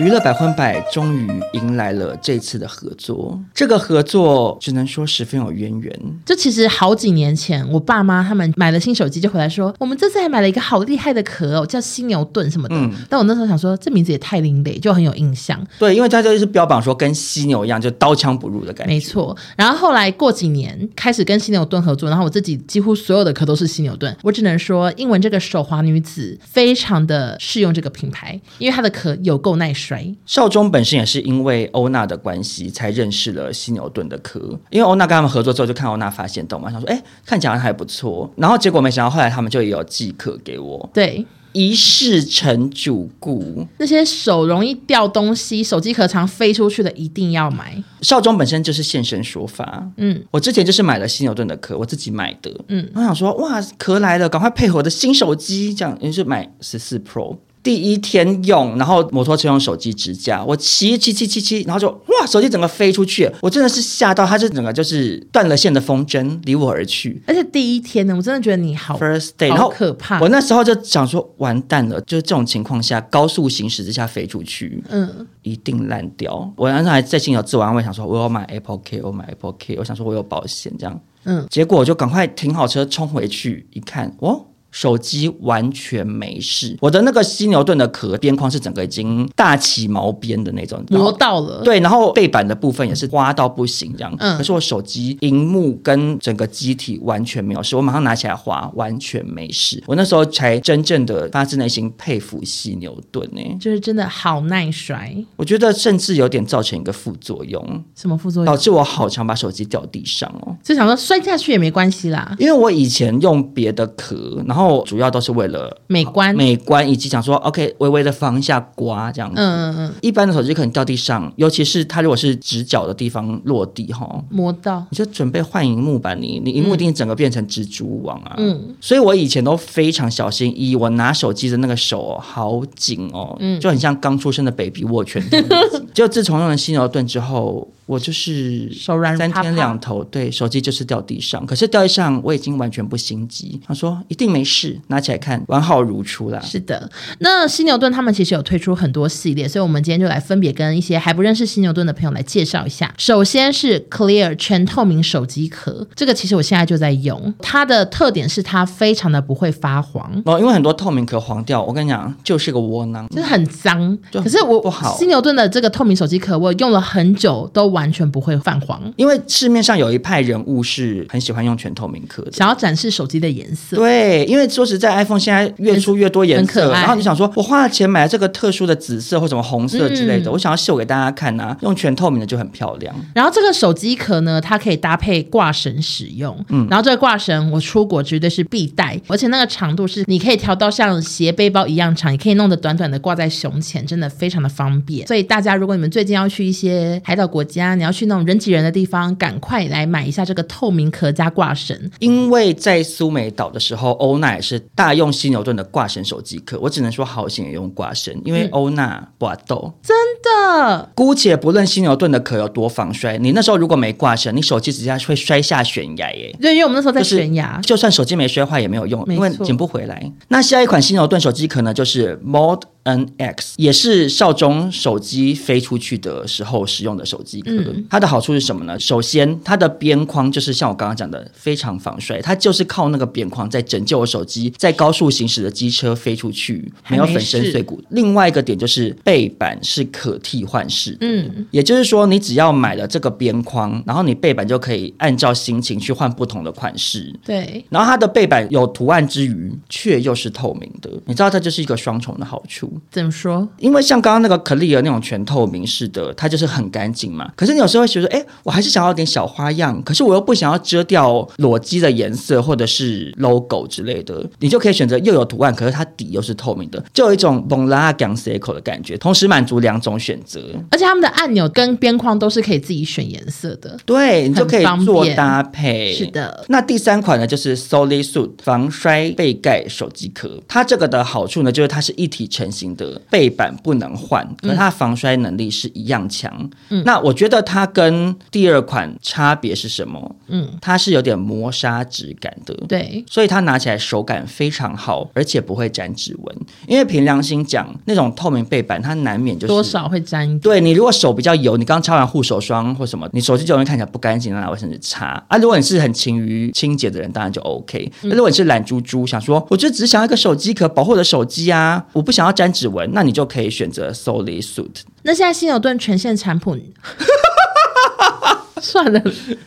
[0.01, 6.01] 娱乐百分百终于迎来了这次的合作，这个合作只能说十分有渊源。
[6.25, 12.77] 就其实好几年前，我爸妈他们买了新手机，就回来说，我们这次还买了一个好厉害的壳哦，叫犀牛盾什么的。
[12.77, 15.61] 嗯，但我那时候想说，这名字也太另类，就很有印象。
[15.81, 18.95] 对，因为它就是标榜说跟犀牛一样，就刀枪不入的感觉。
[18.95, 19.37] 没错。
[19.57, 24.17] 然后后来过几年开始跟犀牛盾合作，然后我自己几乎所有的壳都是犀牛盾。
[24.23, 30.07] 我只能说，英文这个手滑女子非常的适用这个品牌，因为它的壳有够耐摔。
[30.27, 34.39] 少中本身也是因为欧娜的关系才认识了犀牛顿的壳，
[34.71, 47.83] 因为欧娜跟他们合作之后，就看欧娜发现动漫，想说哎，看起来还不错，然后结果没想到后来他们就也有寄壳给我，对，一试成主顾，那些手容易掉东西、手机壳常飞出去的一定要买。
[48.03, 57.39] 少中本身就是现身说法，嗯，我之前就是买了犀牛顿的壳，我自己买的，嗯，我想说哇，壳来了，赶快配合我的新手机，这样，于是买十四 Pro。
[57.63, 67.21] 第一天用，然后摩托车用手机支架，我骑骑骑骑骑，然后就哇，手机整个飞出去，我真的是吓到，它是整个就是断了线的风筝离我而去。
[67.27, 70.21] 而且第一天呢，我真的觉得你好 first day，好可怕。
[70.21, 76.51] 我那时候就想说，完蛋了，就是这种情况下，高速行驶之下飞出去，嗯，一定烂掉。
[76.57, 84.47] 我那时候还在心里有自我安慰，想说我要买 Apple Care，我买 Apple Care，我想说我有保险这样，嗯，结果我就赶快停好车冲回去一看，哦。
[84.71, 91.63] 手机完全没事，我的那个犀牛盾的壳边框是整个已经大起毛边的那种，磨到了。
[91.65, 94.15] 对，然后背板的部分也是刮到不行这样。
[94.19, 99.83] 嗯，可是我手机荧幕跟整个机体完全没有事，我马上拿起来滑，完全没事。
[99.87, 105.17] 我那时候才真正的发自内心佩服犀牛盾呢、欸，就是真的好耐摔。
[105.37, 108.47] 我觉得甚至有点造成一个副作用，什么副作用？
[108.47, 110.55] 导致我好常把手机掉地上哦。
[110.63, 114.58] 就想说摔下去也没关系啦，因为我以前用别的壳，然后。
[114.59, 119.37] 然后主要都是为了美观，美观以及想说，OK，微微的防一下刮这样子。
[119.41, 119.95] 嗯嗯嗯。
[120.03, 126.13] 一般的手机可能掉地上，尤其是它如果是直角的地方落地哈，磨到，你就准备换荧幕吧。
[126.15, 128.35] 你你荧幕一定整个变成蜘蛛网啊。
[128.39, 128.75] 嗯。
[128.81, 135.39] 所以我以前都非常小心翼翼，我拿手机的那个手好紧哦，嗯，就很像刚出生的 baby 握拳头。
[135.95, 137.69] 就自从用了犀牛盾之后。
[137.89, 141.47] 我就是手软，三天两头，对，手机就是掉地上。
[141.47, 143.59] 可是掉地上，我已经完全不心急。
[143.67, 146.39] 他说一定没事，拿起来看，完好如初啦。
[146.41, 152.93] 是的，那犀牛盾他们其实有推出很多系列，所以我们今天就来分别跟一些还不认识犀牛盾的朋友来介绍一下。
[152.99, 160.23] 首先是 Clear 全透明手机壳，这个其实我现在就在用，它的特点是它非常的不会发黄。
[160.27, 163.97] 哦，因为很多透明壳黄掉，我跟你讲就是个窝囊，就是很脏。
[164.13, 167.78] 可是我不好，犀牛盾的这个透明手机壳，我用了很久都。
[167.79, 173.77] 完全不会泛黄，因为市面上有一派人物是很喜欢用全透明壳的，想要展示手机的颜色。
[173.77, 182.93] 对，因为说实在，iPhone 现在越出越多颜色，然后你想说，我花了钱买了这个特殊的紫色或什么红色之类的，嗯、我想要秀给大家看啊，用全透明的就很漂亮。
[183.15, 195.07] 然后这个手机壳呢，它可以搭配挂绳使用，嗯，然后这个挂绳我出国绝对是必带，而且那个长度是你可以调到像斜背包一样长，也可以弄得短短的挂在胸前，真的非常的方便。
[195.07, 201.79] 所以大家如果你们最近要去一些海岛国家，你要去那种人挤人的地方，赶快来买一下这个透明壳加挂绳。
[201.99, 206.59] 因为在苏梅岛的时候，欧娜也是大用犀牛盾的挂绳手机壳。
[206.61, 209.73] 我只能说好险也用挂绳，因为欧娜不抖。
[209.83, 210.91] 真的。
[210.95, 216.35] 姑且不论犀牛盾的壳有多防摔，你那时候如果没挂绳，你手机直接会摔下悬崖耶。
[216.41, 220.13] 对，因为我们那时候在悬崖，就是、就算手机没摔坏也没有用，因为捡不回来。
[220.29, 227.51] 那下一款犀牛盾手机壳呢，就是 Mod NX，也是少中手机飞出去的时候使用的手机壳。
[227.51, 228.79] 嗯它的好处是什么呢？
[228.79, 232.21] 首先，它的边框就是像我刚刚讲的，非常防摔。
[232.21, 237.83] 它就是靠那个边框在拯救我手机在高速行驶的机车飞出去，没有粉身碎骨。
[237.91, 247.13] 另外一个点就是背板是可替换式的，嗯，也就是说，你只要买了这个边框，然后你背板就可以按照心情去换不同的款式。
[247.25, 250.91] 对，然后它的背板有图案之余，却又是透明的。
[251.07, 252.78] 你知道，它就是一个双重的好处。
[252.91, 253.49] 怎么说？
[253.59, 257.31] 因为像刚刚那个 Clear 那种全透明式的，它就是很干净嘛。
[257.37, 270.41] 可是你有时候会觉得，哎，我还是想要点小花样，可是我又不想要遮掉裸机的颜色或者是 logo 之类的，你就可以选择又有图案，可是它底又是透明的，就有一种 bon la gang cycle 的感觉，同时满足两种选择。
[270.71, 275.93] 而且他们的按钮跟边框都是可以自己选颜色的，对，你就可以做搭配。
[275.93, 276.45] 是的。
[276.49, 286.51] 那第三款呢，就是 Solid Suit 防摔背盖手机壳，它这个的好处呢，就是它是一体成型的，背板不能换，可它防摔能力是一样强。
[286.71, 290.17] 嗯，那我觉得它跟第二款差别是什么？
[290.29, 296.37] 嗯，它是有点磨砂质感的，对，所以它拿起来手感非常好，而且不会沾指纹。
[296.67, 300.39] 因为凭良心讲，那种透明背板它难免就是多少会沾。
[300.41, 305.39] 对，你如果手比较油，你刚擦完护手霜或什么，你手机就容易看起来不干净，拿卫生纸擦啊。
[305.39, 307.91] 如果你是很勤于清洁的人，当然就 OK。
[308.03, 314.83] 那、嗯、如果你是懒猪猪，想说我就只想要一个手机壳保护我的手机啊，我不想要沾指纹，那你就可以选择 Solid Suit。
[315.03, 316.73] 那现在新牛顿全线产品。
[318.61, 319.01] 算了，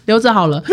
[0.06, 0.64] 留着好了。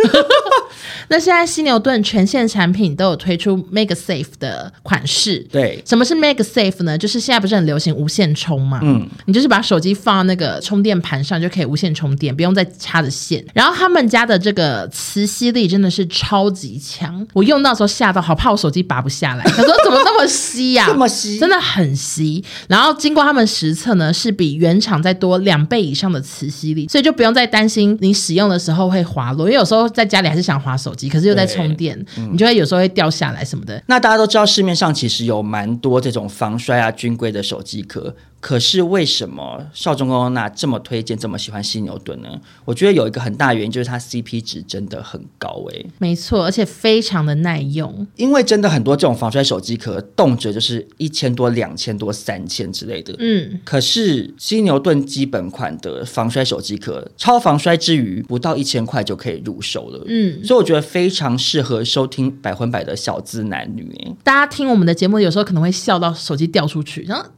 [1.09, 5.39] 那现在犀牛顿全线产品都有推出 Make Safe 的款式。
[5.51, 6.97] 对，什么是 Make Safe 呢？
[6.97, 8.81] 就是现在不是很流行无线充吗？
[8.83, 13.45] 嗯，你就是把手机放到那个充电盘上就可以无线充电，不用再插着线。
[13.55, 19.45] 然后他们家的这个磁吸力真的是超级强，我用到时候吓到，好怕我手机拔不下来。
[19.57, 20.89] 他说怎么那么吸呀、啊？
[20.89, 22.45] 这么吸，真的很吸。
[22.69, 29.47] 然后经过他们实测呢，是比原厂再多两倍以上的磁吸力，所以就不用再担心你使用的时候会滑落。
[29.47, 33.83] 因为有时候在家里还是想滑手机，可是又在充电，嗯、你就会有时候会掉下来什么的。
[33.87, 38.15] 那大家都知道市面上其实有蛮多这种防摔啊、军规的手机壳。
[38.41, 42.29] 可是为什么少中跟欧娜这么推荐、这么喜欢犀牛盾呢？
[42.65, 45.87] 我觉得有一个很大原因就是它 CP 值真的很高诶、欸。
[45.99, 48.07] 没错，而且非常的耐用。
[48.15, 53.13] 因为真的很多这种防摔手机壳，动辄就是一千多、两千多、三千之类的。
[53.19, 53.59] 嗯。
[53.65, 60.05] 可是犀牛盾基本款的防摔手机壳，超防摔之余，不到一千块就可以入手了。
[60.07, 60.45] 嗯。
[60.45, 64.15] 所以我觉得非常适合收听百分百的小资男女。
[64.23, 67.25] 大家听我们的节目，有时候可能会笑到手机掉出去，然后。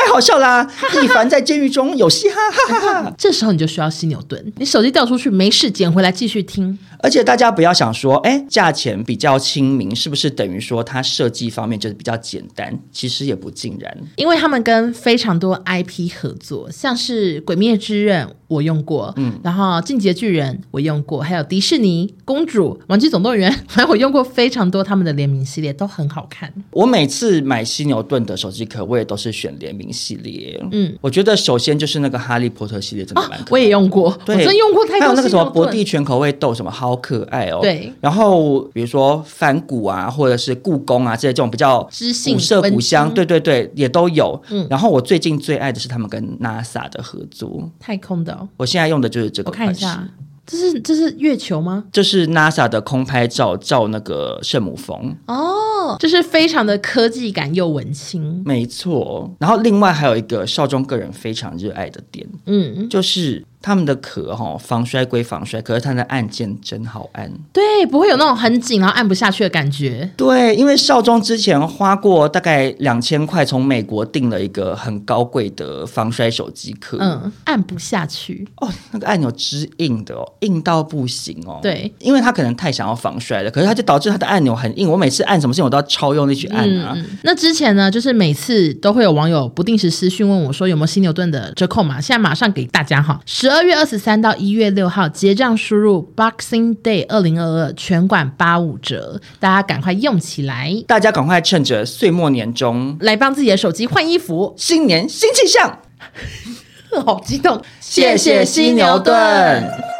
[0.00, 0.66] 太好笑啦！
[1.02, 3.14] 一凡在监狱中有嘻哈，哈哈哈。
[3.18, 6.78] 这时候你就需要犀牛盾，你手机掉出去没事，捡回来继续听。
[7.02, 12.78] 而且大家不要想说，哎，价钱比较亲民，是不是等于说它设计方面就是比较简单？
[12.90, 26.52] 其实也不尽然，因为他们跟非常多 IP 合作，像是《鬼灭之刃》我用过，嗯，然后《进击的巨人》我用过，还有迪士尼公主、玩具总动员，反正我用过非常多他们的联名系列，都很好看。
[26.72, 30.62] 我每次买犀牛盾的手机壳，我也都是选联名系列。
[30.72, 35.00] 嗯，我觉得首先就是那个哈利波特系列真的蛮可爱的，我也用过，对，我真用过太多。
[35.00, 37.58] 还有那个什么博地全口味豆，什么好可爱哦。
[37.60, 44.40] 对，然后比如说反古啊，或者是故宫啊这些这种比较古色古香，对对对，也都有。
[44.50, 48.48] 嗯，然后我最近最爱的是他们跟 NASA 的合作，太空的。
[48.56, 49.50] 我现在用的就是这个。
[49.50, 50.06] 我看一下，
[50.46, 51.84] 这是这是月球吗？
[51.92, 55.16] 这是 NASA 的空拍照，照那个圣母峰。
[55.26, 58.42] 哦，就是非常的科技感又文青。
[58.44, 59.32] 没错。
[59.38, 63.44] 然后另外还有一个少中个人非常热爱的点，嗯，就是。
[63.62, 67.30] 他们的壳哈防摔归防摔，可是它的按键真好按。
[67.52, 70.10] 对，不会有那种很紧然后按不下去的感觉。
[70.16, 81.58] 对，因为少中之前花过大概两千块从美国订了一个很高贵的防摔手机壳，嗯，按不下去哦，那个按钮之硬的哦，硬到不行哦。
[81.62, 84.90] 对，因为他可能太想要防摔了，可是他就导致他的按钮很硬。
[84.90, 86.94] 我每次按什么事情我都要超用力去按啊。
[86.96, 100.72] 嗯，那之前呢，就是每次都会有网友不定时私讯问我说有没有新牛顿的折扣码，现在马上给大家哈，十二月二十三到一月六号结账，输入 Boxing Day 二零二二，全馆八五折，大家赶快用起来！
[100.86, 105.80] 大家赶快趁着岁末年终来帮自己的手机换衣服，新年新气象，
[107.04, 107.60] 好激动！
[107.80, 109.99] 谢谢犀牛盾。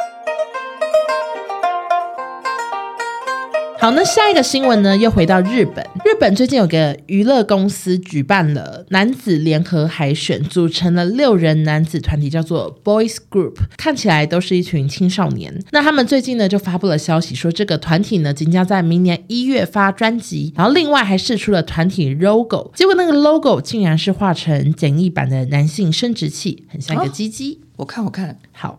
[3.81, 4.95] 好，那下一个新闻呢？
[4.95, 5.83] 又回到日本。
[6.05, 15.59] 日本最近有个娱乐公司举办了男子联合海选，组成了六人男子团体，叫做 Boys Group，看起来都是一群青少年。
[15.71, 22.71] 那他们最近呢就发布了消息，说这个团体呢即将在明年一月发专辑，然后另外还释出了团体 logo。
[22.75, 27.63] 结果那个 logo 竟然是画成简易版的男性生殖器，很像一个鸡鸡。
[27.77, 28.79] 我看，我看，好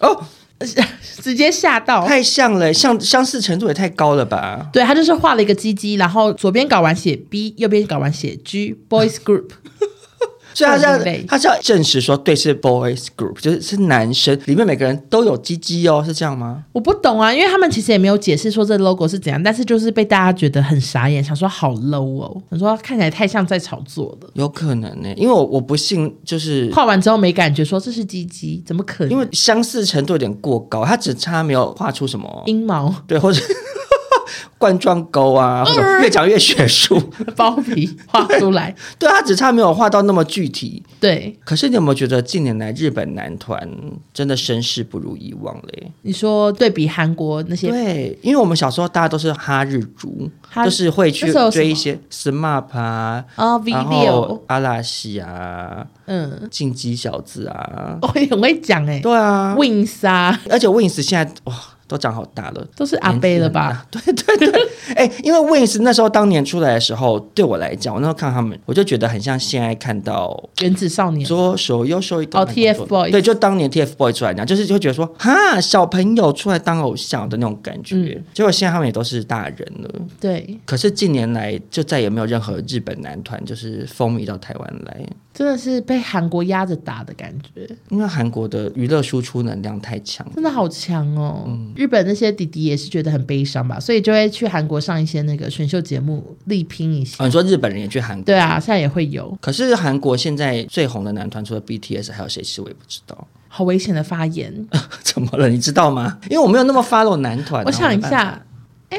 [0.00, 0.24] 哦。
[1.20, 4.68] 直接吓到，太像了，像相似程度也太高了吧？
[4.72, 9.50] 对，他就是画了一个鸡鸡，然后左边搞完写 B，右边搞完写 G，Boys Group。
[10.54, 16.64] 所以他是要他是要证实说，对，是 boys group，就是是男生，里面每个人都有鸡鸡哦，是这样吗？
[16.72, 24.30] 我不懂啊，因为他们其实也没有解释说这 logo 是怎样，但是就是被大家觉得很傻眼，想说好 low 哦，想说看起来太像在炒作了。
[24.34, 29.10] 有可能呢、欸，因为我我不信，就是画完之后没感觉，说这是鸡鸡，怎么可能？
[29.10, 33.40] 因为相似程度有点过高，他只差没有画出什么阴毛，对，或者。
[34.62, 36.96] 冠状沟啊，或者越讲越学术，
[37.34, 40.80] 包皮画出来，对，他只差没有画到那么具体。
[41.00, 43.68] 对，可是你有没有觉得近年来日本男团
[44.14, 45.90] 真的声势不如以往嘞？
[46.02, 61.54] 你说对比韩国那些，对，因为我们小时候大家都是哈日族，哈就是会去追一些 SMAP 啊，啊，V 六、阿拉西啊，嗯，进击小子啊，我也很会讲哎，对啊，Wings 啊，而且 Wings 现在哇。
[61.92, 63.86] 都长好大了，都是阿贝了吧？
[63.90, 77.96] 对对对，哎、欸，因为 Wings 那时候当年出来的时候，对我来讲，我那时候看他们，我就觉得很像现在看到原子少年，左手右手一个哦，TFBOYS，对，就当年 TFBOYS 出来讲，就是就会觉得说，哈，小朋友出来当偶像的那种感觉。
[77.96, 79.90] 嗯、结果现在他们也都是大人了，
[80.20, 80.58] 对。
[80.64, 85.06] 可是近年来就再也没有任何日本男团就是风靡到台湾来。
[85.34, 91.44] 真的是被韩国压着打的感觉，因为韩国的娱乐输出能量太强，真的好强哦。
[91.46, 97.22] 嗯、日本那些弟弟也是觉得很悲伤吧，所以就会去韩国上一些那个选秀节目力拼一下。
[97.22, 98.24] 哦，你说日本人也去韩国？
[98.24, 99.36] 对啊，现在也会有。
[99.40, 102.42] 可是韩国现在最红的男团除了 BTS，还有谁？
[102.42, 103.26] 其实我也不知道。
[103.48, 104.66] 好危险的发言！
[105.02, 105.48] 怎么了？
[105.48, 106.18] 你知道吗？
[106.30, 107.62] 因为我没有那么 follow 男团。
[107.64, 108.42] 我想一下，
[108.88, 108.98] 哎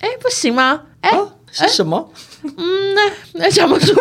[0.00, 0.82] 哎，不行吗？
[1.02, 2.12] 哎、哦，是什么？
[2.42, 3.92] 嗯，那那想不出。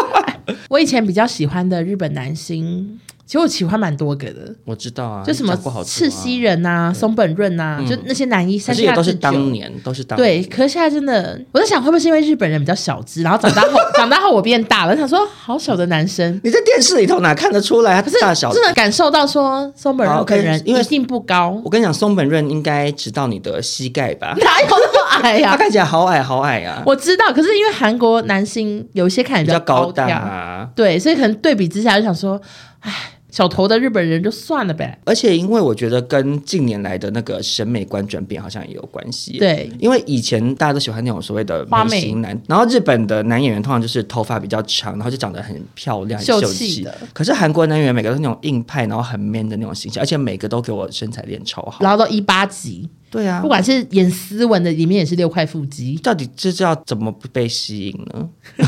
[0.70, 2.98] 我以前比较喜欢的日本男星。
[3.32, 10.42] 其实我喜欢蛮多个的，我知道啊，就什么赤西仁呐、松本润呐，就那些男一，其实也都是当年，都是当年。
[10.42, 18.52] 对，可是现在真的，我在想会不会是因为日本人比较小只，然后长大后 长大后我变大了，想说好小的男生，你在电视里头哪看得出来他是大小？
[18.52, 21.58] 真的感受到说松本润本人因为一定不高。
[21.64, 24.34] 我跟你讲，松本润应该只到你的膝盖吧？
[24.44, 25.52] 哪有那么矮呀？
[25.52, 26.82] 他看起来好矮好矮啊！
[26.84, 32.38] 我知道，可是因为韩国男星有一些看起来比较高大啊，对，所以可能对比之下就想说，
[32.80, 32.92] 哎。
[33.32, 39.38] 小头的日本人就算了呗，而且因为我觉得跟近年来的那个审美观转变好像也有关系。
[39.38, 46.94] 对，因为以前大家都喜欢那种所谓的美型男，然后日本的男演员通常就是头发比较长，然后就长得很漂亮、秀气的。
[47.14, 52.86] 可是韩国男演员每个都是那种硬派，然后很 man 的那种形象，而且每个都给我身材练超好，然后都一八级。
[53.10, 58.28] 对啊，不管是演斯文的，里面也是六块腹肌，到底这叫怎么不被吸引呢？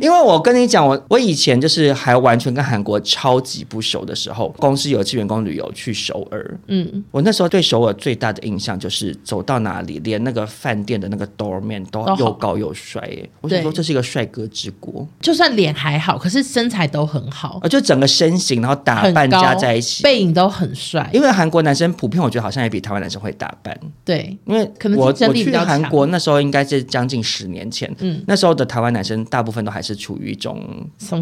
[0.00, 21.08] 因为我跟你讲，我我以前就是还完全跟韩国超级不熟的时候，公司有一次员工旅游去首尔，嗯，我那时候对首尔最大的印象就是走到哪里，连那个饭店的那个 doorman 都又高又帅耶，我想说这是一个帅哥之国，就算脸还好，可是身材都很好，就整个身形然后打扮加在一起，背影都很帅。
[21.12, 30.54] 因为韩国男生普遍我觉得好像也比台湾男生会打扮，对，因为可能我我去韩国那时候应该是将近十年前，嗯，那时候的台湾男生大部分都还是处于一种。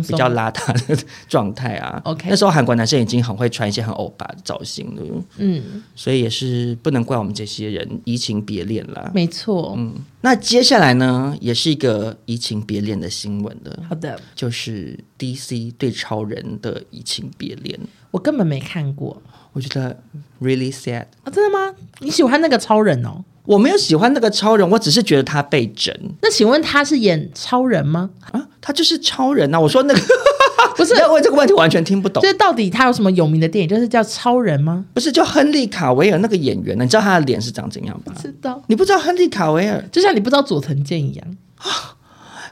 [0.07, 0.97] 比较邋遢的
[1.29, 2.01] 状态啊。
[2.05, 5.03] OK，那时候韩国男生已经很会穿一些很欧巴的造型了。
[5.39, 9.11] 嗯，所以也是不能怪我们这些人移情别恋啦。
[9.13, 9.75] 没错。
[9.77, 13.83] 嗯，那接下来呢，也是一个移情别恋的新闻了。
[13.89, 17.79] 好的，就是 DC 对超人的移情别恋。
[18.11, 19.21] 我根本没看过，
[19.53, 19.99] 我觉得
[20.41, 21.31] really sad 啊！
[21.33, 21.75] 真的吗？
[22.01, 23.25] 你喜欢那个超人哦？
[23.45, 25.95] 我没有喜欢那个超人，我只是觉得他被整。
[26.23, 28.11] 那请问他是演超人吗？
[28.31, 29.61] 啊，他就是超人呐、啊！
[29.61, 30.01] 我说那个
[30.77, 32.23] 不是，要问这个问题完全听不懂。
[32.23, 34.85] 就是到底他有什么有名的电影，就是叫超人吗？
[34.95, 36.85] 不是，就亨利卡维尔那个演员呢？
[36.85, 38.13] 你知道他的脸是长怎样吧？
[38.21, 38.63] 知道。
[38.69, 41.27] 你不知道亨利卡维尔，就像你不知道佐藤健一样。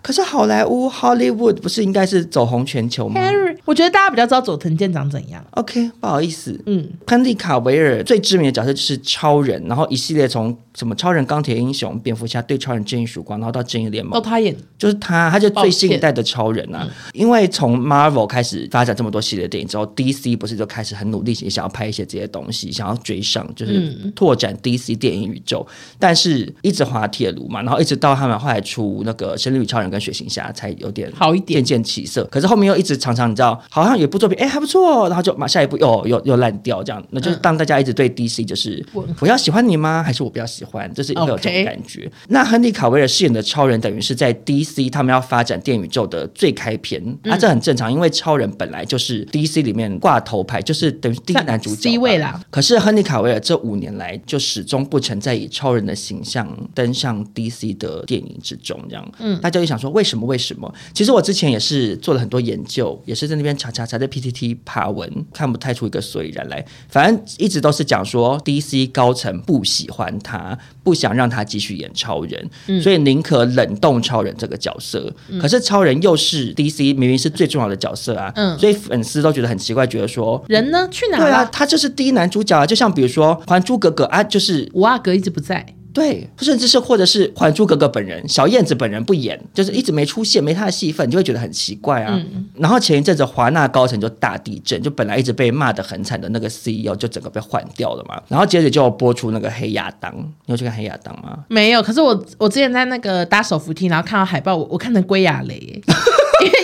[0.03, 5.45] 可是好莱坞 Hollywood 不是应该是走红全球吗？Harry，我觉得大家比较知道佐藤健长怎样。
[5.51, 16.81] OK，不好意思，嗯，亨利卡维尔最知名的角色就是超人，然后一系列从什么超人、钢铁英雄、蝙蝠侠、对超人、正义曙光，然后到正义联盟，哦，他演就是他，他就最新一代的超人啊。
[16.83, 32.25] 嗯、因为从 Marvel 开始发展这么多系列电影之后，DC 不是就开始很努力，也想要拍一些这些东西，想要追上，就是拓展 DC 电影宇宙，嗯、但是一直滑铁卢嘛，然后一直到他们后来出那个《神力女超人》跟《血行侠》才有点好一点，渐渐起色。
[32.31, 38.85] 可是后面又一直常常你知道，好像有部作品哎还不错，然后就马下一部又又又烂掉，这样，那就是当大家一直对 DC 就是
[39.21, 40.03] 我要喜欢你吗？
[40.03, 40.93] 还是我不要喜欢？
[40.95, 42.11] 就是会有这种感觉。
[42.29, 52.41] 那亨利卡维尔饰演的超人，等于是在 DC 他们要发展电影宇宙的最开篇，啊、这很正常，因为超人本来就是 DC 里面挂头牌，就是等于第一男主角 C 位啦。
[52.51, 60.27] 可是亨利卡维尔这五年来就始终不曾在以超人的形象登上 DC 的电影之中，这样，嗯，大家就想说为什么？
[60.27, 60.73] 为什么？
[60.95, 66.65] 其实我之前也是做了很多研究，也是在那边查查查，在 PTT 爬文，看不太出一个所以然来。
[66.89, 70.50] 反正一直都是讲说 DC 高层不喜欢他，
[70.83, 75.13] 不想让他继续演超人，嗯、所以宁可冷冻超人这个角色。
[75.29, 81.25] 嗯、可是超人又是 DC 明明是最重要的角色啊，嗯、所以粉丝都觉得很奇怪，觉得说人呢去哪了？
[81.25, 85.75] 对啊，他就是第一男主角啊，就像比如说《还珠格格》啊，就是五阿哥一直不在。
[85.93, 92.21] 对，甚至是或者是《还珠格格》本人小燕子本人不演，就是一直没出现，没她的戏份，你就会觉得很奇怪啊。
[92.33, 98.23] 嗯、然后前一阵子华纳高层就大地震，就本来一直被骂的很惨的那个 CEO 就整个被换掉了嘛。
[98.29, 100.15] 然后接着就播出那个黑亚当，
[100.47, 101.45] 你有去看黑亚当吗？
[101.49, 105.83] 没有，可是我我之前在那个搭手扶梯，然后看到海报，我我看成归亚蕾。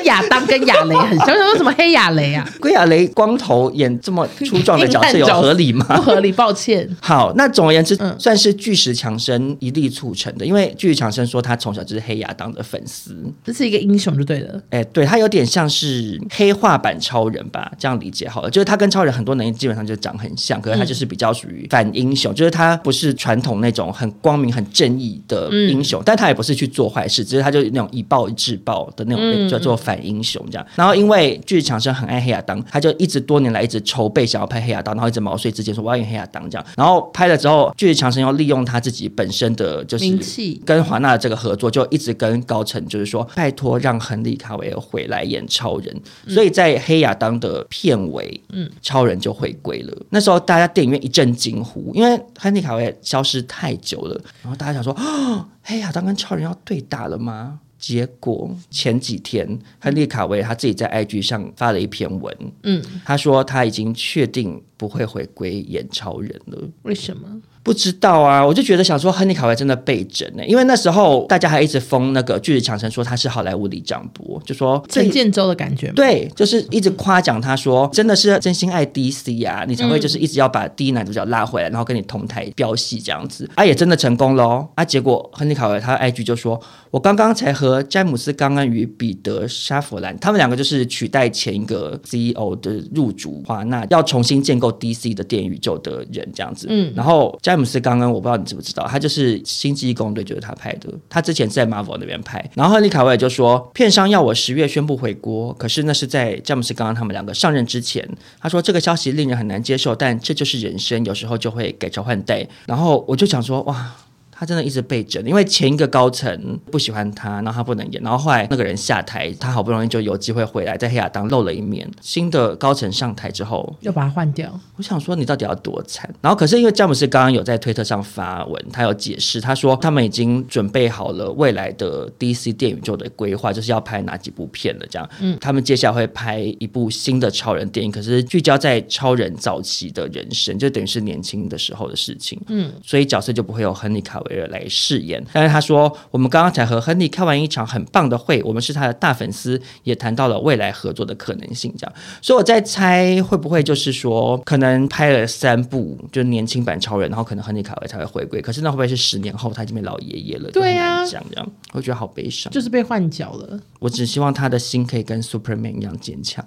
[0.07, 2.49] 亚当跟亚雷很像， 为什么黑亚雷啊？
[2.59, 5.85] 归亚雷光头演这么粗壮的角色有合理吗？
[5.97, 6.89] 不合理，抱歉。
[7.01, 10.45] 好，那总而言之，算是巨石强森一力促成的。
[10.45, 14.61] 因为巨石强森说他从小就是黑亚当的粉丝，这是一个英雄就对了。
[14.71, 18.51] 哎，对，他有点像是黑化版超人吧，这样理解好了。
[18.51, 30.67] 就是他跟超人很多能力基本上就长很像，可是他就是比较属于反英雄，就是他不是传统那种很光明、很正义的英雄，但他也不是去做坏事，只是他就那种以暴制暴的那种，叫做反反英雄这样。
[30.75, 36.67] 然后因为巨石强森很爱黑亚当，他就一直多年来一直筹备想要拍黑亚当，然后一直毛遂自荐说我要演黑亚当这样。
[36.77, 45.95] 然后拍了之后，巨石强森要利用他自己本身的就是名气，跟华纳的这个合作，就一直跟高层就是说拜托让亨利卡维尔回来演超人。
[46.27, 49.97] 嗯、所以在黑亚当的片尾，嗯，超人就回归了。
[50.11, 57.61] 那时候大家电影院一阵惊呼，因为亨利卡维尔消失太久了，然后大家想说哦，黑亚当跟超人要对打了吗？
[57.79, 59.47] 结果前几天，
[59.79, 66.69] 亨利卡维他自己在 IG 上发了一篇文，嗯，他说他已经确定不会回归演超人了。
[66.83, 67.41] 为什么？
[67.67, 86.61] 不知道啊，我就觉得想说，亨利卡维真的被整呢，因为那时候大家还一直封那个巨石强森说他是好莱坞里长博，就说陈建州的感觉，对，就是一直夸奖他说真的是真心爱 DC 啊，你才会就是一直要把第一男主角拉回来，然后跟你同台飙戏这样子，啊也真的成功喽，啊结果亨利卡维他 IG 就说，
[86.93, 100.91] 我刚刚才和詹姆斯·刚刚与彼得·沙弗兰，他们两个就是取代前一个 CEO 的入主华纳，要重新建构 DC 的电影宇宙的人这样子，嗯，然后詹詹姆斯刚刚，我不知道你知不知道，他就是《星际异攻队》就是他拍的。
[101.09, 102.51] 他之前在 Marvel 那边拍。
[102.53, 108.07] 然后亨利卡维尔就说，片商要我十月宣布回国，可是那是在詹姆斯刚刚他们两个上任之前。
[108.39, 112.47] 他说这个消息令人很难接受，但这就是人生，有时候就会改朝换代。
[112.67, 113.91] 然后我就想说，哇。
[114.39, 121.91] 他真的一直被整，因为前一个高层不喜欢他，然后他不能演，然后后来那个人下台，他好不容易就有机会回来，在黑亚当露了一面。
[122.03, 124.61] 新的高层上台之后，又把他换掉。
[124.77, 126.13] 我想说，你到底要多惨？
[126.21, 134.87] 然后可是因为詹姆斯刚刚有在推特上发文，他有解释，他说他们已经准备好了未来的 DC 电影宇宙的规划，就是要拍哪几部片了。
[134.91, 142.39] 这样，嗯，他们接下来会拍一部新的超人电影，可是聚焦在超人早期的人生，就等于是年轻的时候的事情。
[142.49, 151.73] 嗯，所以角色就不会有亨利卡维尔来饰演，但是他说，我们刚刚才和亨利开完一场很棒的会，我们是他的大粉丝，也谈到了未来合作的可能性。
[151.79, 158.41] 这样，所以我在猜会不会就是说，可能拍了三部就年轻版超人，然后可能亨利卡维才会回归。
[158.41, 160.51] 可是那会不会是十年后他已经变老爷爷了？
[160.51, 163.59] 对呀、啊，这样，我觉得好悲伤，就是被换角了。
[163.79, 166.45] 我只希望他的心可以跟 Superman 一样坚强，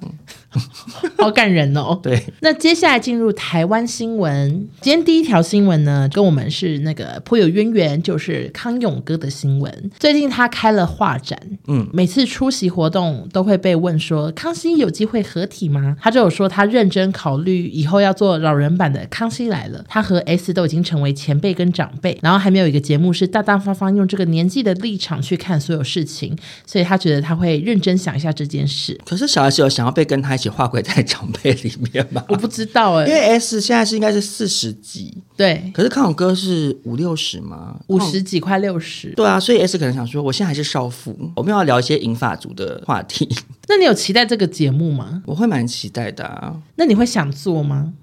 [1.18, 2.00] 好感人哦。
[2.04, 8.00] 对，那接下来进入台湾新闻，今天第一条新闻呢，跟我们是那个颇有渊源。
[8.02, 9.92] 就是康永哥的新闻。
[10.00, 19.80] 最近他开了画展，嗯，每次出席活动都会被问说：“康熙有机会合体吗？”他就有说他认真考虑以后要做老人版的《康熙来了》。
[19.88, 29.00] 他和 S 都已经成为前辈跟长辈，然后还没有一个节目是大大方方用这个年纪的立场去看所有事情，所以他觉得他会认真想一下这件事。
[29.06, 32.24] 可是小 S 有想要被跟他一起划归在长辈里面吗？
[32.30, 37.76] 我不知道哎、欸，因为 S 现在是应该是四十几，对，可是康永哥是五六十吗？
[37.88, 43.28] 五十几快六十，对啊，所以 S 可能想说，我现在还是少妇，我们要聊一些银发族的话题。
[43.68, 45.22] 那你有期待这个节目吗？
[45.26, 46.56] 我会蛮期待的啊。
[46.76, 47.94] 那你会想做吗？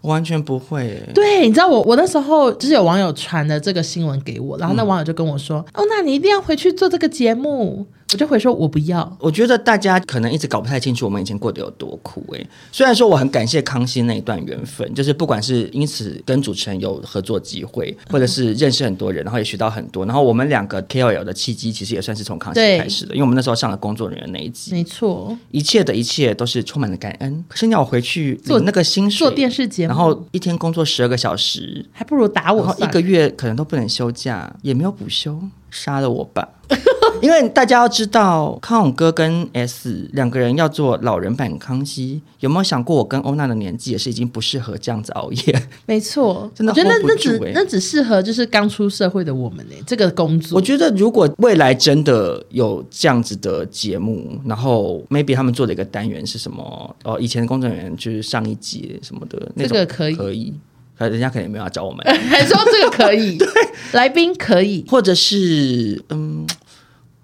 [0.00, 1.02] 我完全不会。
[1.14, 9.16] 对，你知道我我那时候就是有网友传的这个新闻给我，然后那网友就跟我说：“嗯、哦，那你一定要回去做这个节目。”我就会说，我不要。
[9.18, 12.46] 我觉得大家可能一直搞不太清楚我们以前过得有多苦哎、欸。
[12.70, 20.06] 虽然说我很感谢康熙那一段缘分，就是不管是因此跟主持人有合作机会，或者是认识很多人，然后也学到很多。
[20.06, 24.70] 然后我们两个 KOL 的契机，其实也算是从康熙开始的，因为我们那时候上了工作人员那一集。
[24.70, 27.44] 没错，一切的一切都是充满了感恩。
[27.48, 32.64] 可是你要我回去做那个薪水，做电视节目，然后一天工作十二个小时，还不如打我。
[32.64, 35.36] 然后一个月可能都不能休假，也没有补休，
[35.68, 36.48] 杀了我吧。
[37.24, 45.62] 因为大家要知道，康永哥跟 S 两个人要做老人版康熙，有没有想过我跟欧娜的年纪也是已经不适合这样子熬夜？
[45.86, 49.74] 没错， 真的、欸，我觉得那只那只适合就是刚出社会的我们呢。
[49.86, 56.94] 这个工作，我觉得如果未来真的有这样子的节目，然后 maybe 他们做的一个单元是什么？
[57.04, 60.52] 哦，以前的工作人员就是上一集什么的，那个可以可以，
[60.98, 63.48] 人家肯定没有要找我们， 还说这个可以，对，
[63.92, 66.46] 来宾可以，或者是嗯。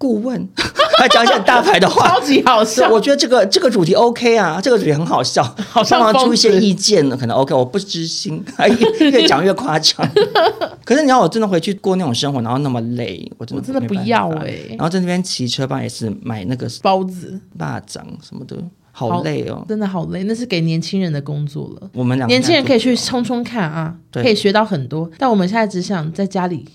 [0.01, 0.49] 顾问，
[0.99, 2.89] 来讲一些大牌的话，超级好笑。
[2.89, 7.53] 我觉得这个这个主题 OK 啊，这个主题很好笑，好像出一些意见呢，可能 OK。
[7.53, 8.43] 我不知心，
[8.99, 10.09] 越讲越夸张。
[10.83, 14.67] 可是你要我真的回去过那种生活，然后那么累，我真的我真的不要哎、欸。
[14.71, 18.57] 然后在那边骑车帮 S 买那个包子、腊肠什么的，
[18.91, 20.23] 好累哦，真的好累。
[20.23, 21.89] 那是给年轻人的工作了。
[21.93, 25.07] 我们两个年轻人可以去冲冲看啊，可以学到很多。
[25.19, 26.65] 但我们现在只想在家里。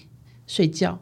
[0.47, 0.97] 睡觉，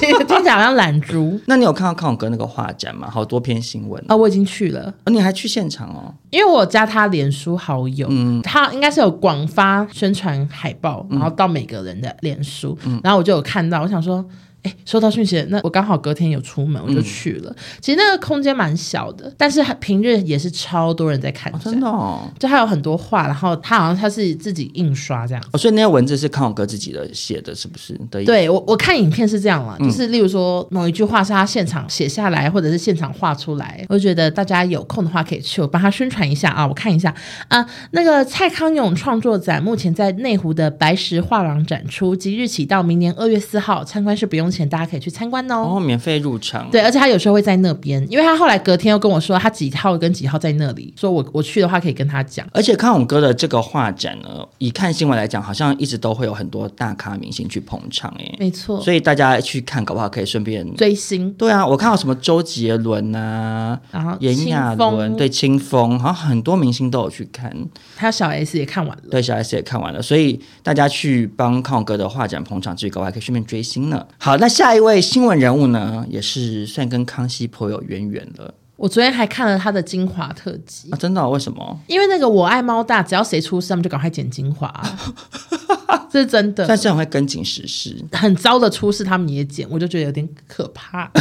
[0.00, 1.38] 听起来好像懒猪。
[1.46, 3.10] 那你有看到康永哥那个画展吗？
[3.10, 4.92] 好多篇新闻啊、哦，我已经去了。
[5.04, 6.14] 哦，你还去现场哦？
[6.30, 14.24] 因为我加他脸书好友，嗯，他应该是有广发宣传海报，然后到每个人的脸书，嗯，然后我就有看到，我想说。
[14.62, 17.50] 哎，收到讯息，那我刚好隔天有出门，我就去了。
[17.50, 27.96] 嗯、其实那个空间蛮小的，但是平日也是超多人在看、哦，真的、哦，就还有很多画，然后他好像他是自己印刷这样、哦，所以那些文字是康永哥自己的写的，是不是？
[28.10, 37.14] 对，我我看影片是这样了，就是例如说某一句话是他现场写下来，或者是现场画出来，我觉得大家有空的话可以去，我帮他宣传一下啊，我看一下
[37.46, 45.76] 啊，那个蔡康永创作展目前在内湖的白石画廊展出，即日起到明年二月四号，参观是不用钱，大家可以去参观哦。
[45.76, 46.70] 哦，免费入场。
[46.70, 52.46] 对，而且他有时候会在那边，因为他后来隔天又跟我说他几号跟几号在那里，说我我去的话可以跟他讲。
[52.52, 58.80] 而且康永哥的这个画展呢，以看新闻来讲，好像一直都会有很多大咖明星去捧场，哎，没错。
[58.80, 61.32] 所以大家去看，搞不好可以顺便追星。
[61.34, 67.54] 对啊，我看到什么周杰伦啊，然后炎亚纶，对，清风，好像很多明星都有去看。
[67.96, 74.06] 还有小 S 也看完了，对，小 S 也看完了，所以大家去帮康永哥的画展捧场，至于搞不好还可以顺便追星呢。
[74.18, 78.54] 好，那下一位新闻人物呢，也是算跟康熙颇有渊源了。
[78.76, 81.30] 我昨天还看了他的精华特辑啊，真的、哦？
[81.30, 81.80] 为什么？
[81.88, 84.72] 因为那个我爱猫大，只要谁出事，他们就赶快剪精华，
[86.08, 86.64] 这 是真的。
[86.66, 91.10] 但是很会跟紧时事，很糟的出事他们也剪，我就觉得有点可怕。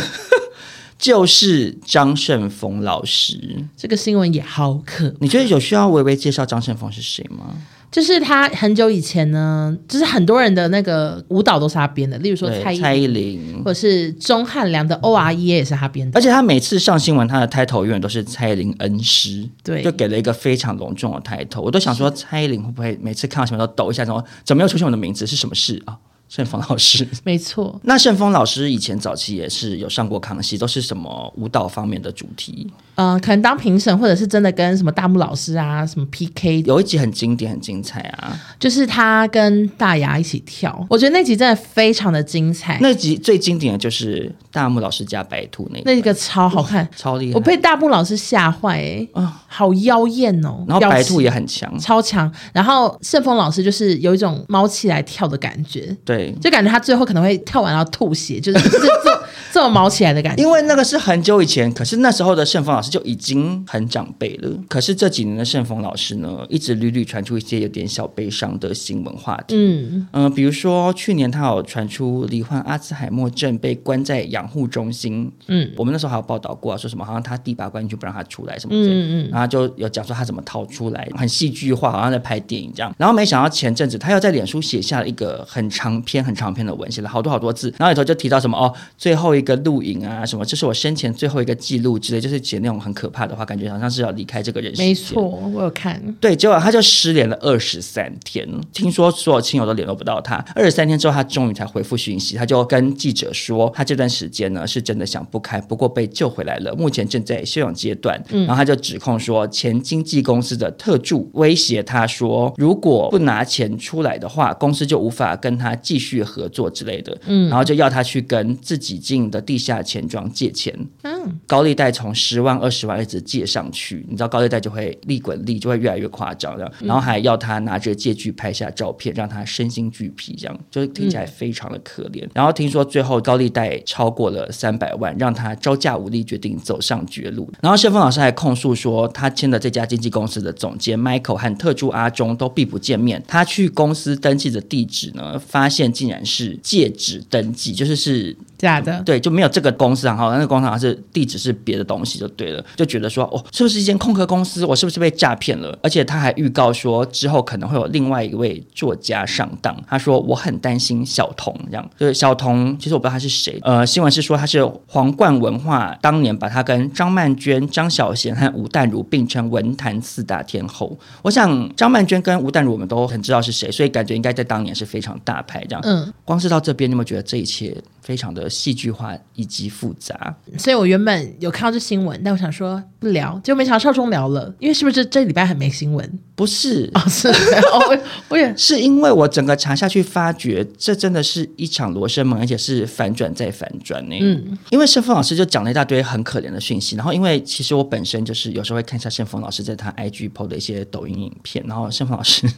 [0.99, 3.39] 就是张胜峰老师，
[3.75, 5.13] 这个新闻也好可。
[5.19, 7.55] 你觉得有需要微微介绍张胜峰是谁吗？
[7.89, 16.19] 就是他很久以前呢，就是很多人的那个舞蹈都是他编的，例如说蔡蔡依林，或者是钟汉良的 O R E 也是他编的。
[16.19, 21.61] 而且他每次上新闻，他的 title 永远都是蔡依林恩师，对，就给了一个非常隆重的 title。
[21.61, 25.25] 我都想说，蔡依林会不会每次看到新闻都抖一下，说怎么又出现我的名字？
[25.25, 25.97] 是什么事啊？
[26.27, 27.79] 盛峰老师，没错。
[27.83, 32.69] 那盛峰老师以前早期也是有上过康熙，都是什么舞蹈方面的主题？
[32.97, 36.61] 嗯、呃，可能当评审，或者是真的跟什么大木老师啊，什么 PK。
[36.65, 42.77] 有一集很经典、很精彩啊，就是他跟大牙一起跳，我觉得那集真的非常的精彩。
[42.81, 47.35] 那集最经典的就是大木老师加白兔那个，那个超好看，超厉害。
[47.35, 50.65] 我被大木老师吓坏哎，啊、呃，好妖艳哦。
[50.67, 52.31] 然后白兔也很强，超强。
[52.51, 56.33] 然后盛峰老师就是有一种猫起来跳的感觉，对。
[56.41, 59.16] 就感觉他最后可能会跳完然后吐血，就是这这
[59.57, 60.43] 这么毛起来的感觉。
[60.43, 64.51] 因为那个是很久以前，可是那时候的盛峰老师就已经很长辈了。
[64.69, 69.55] 可是这几年的盛峰老师呢，一直屡屡传出一些有点小悲伤的新闻话题。
[69.55, 75.31] 嗯嗯、呃，比如说去年他有传出罹患阿兹海默症，被关在养护中心。
[75.47, 78.87] 嗯，我们那时候还有报道过、啊，说什么好像他第八关就不让他出来什么的。
[78.87, 82.93] 嗯嗯，然后就有讲说他怎么逃出来，很戏剧化，好像在拍电影这样。
[82.95, 85.99] 然后没想到前阵子他又在脸书写下了一个很长。
[86.03, 94.81] 篇很长篇的文，写了好多好多字，然后里头就提到什么哦，最后一个录影啊，什么这是我生前最后一个记录之类，就是写那种很可怕的话，感觉好像是要离开这个人世。
[94.81, 96.01] 没错，我有看。
[96.19, 100.35] 对，结果他就失联了二十三天，听说所有亲友都联络不到他。
[100.55, 108.19] 二十三天之后，他终于才回复讯息，他就跟记者说，他这段时间呢是真的想不开，不过被救回来了，目前正在休养阶段。
[108.29, 115.97] 嗯，然后他就指控说，前经纪公司的特助威胁他说，如果不拿钱出来的话，公司就无法跟他继。
[115.97, 120.73] 续合作之类的，嗯，然后就要他去跟自己经营的地下钱庄借钱，
[121.03, 132.23] 嗯，高利贷从十万、二十万一直借上去，你知道高利贷就会利滚利，就会越来越夸张，这样，然后还要他拿着借据拍下照片，让他身心俱疲，这样，就听起来非常的可怜。
[132.25, 137.51] 嗯、然后听说最后高利贷超过了三百万，让他招架无力，决定走上绝路。
[137.61, 145.87] 然后谢峰老师还控诉说，他签的这家经纪公司的总监 Michael 和特助阿忠都避不见面，他去公司登记的地址呢，发现。
[145.97, 154.65] 竟然是借址登记，就是是假的，对，就没有这个公司，然后那个公司好像是地址是别的东西，就对了，就觉得说，哦，是不是一间空壳公司？
[154.65, 155.77] 我是不是被诈骗了？
[155.83, 159.75] 而且他还预告说，之后可能会有另外一位作家上当。
[159.87, 163.59] 他说，我很担心小童，这样就是小童，其实我不知道他是谁。
[163.61, 170.97] 呃，新闻是说他是皇冠文化当年把他跟张曼娟、张小娴和吴淡如并称文坛四大天后。
[171.21, 175.81] 我想张曼娟跟吴淡如我们都很知道是谁，所以感觉应该在当年是非常大牌这样。
[175.83, 177.75] 嗯，光是到这边，你有没有觉得这一切
[178.07, 180.33] 非常的戏剧化以及复杂？
[180.57, 186.19] 所以我原本有看到这新闻，但我想说不聊，结果没想到少中聊了，因为是不是这礼拜很没新闻？
[186.33, 187.99] 不是，哦，是哦，
[188.29, 194.15] 我也是因为我整个查下去，发觉这真的是一场罗生门，而且是反转再反转呢。
[194.21, 202.49] 嗯，因为盛峰老师就讲了一大堆很可怜的讯息，然后因为其实我本身就是有时候会看一下盛峰老师在他 IG PO 的一些抖音影片，然后盛峰老师。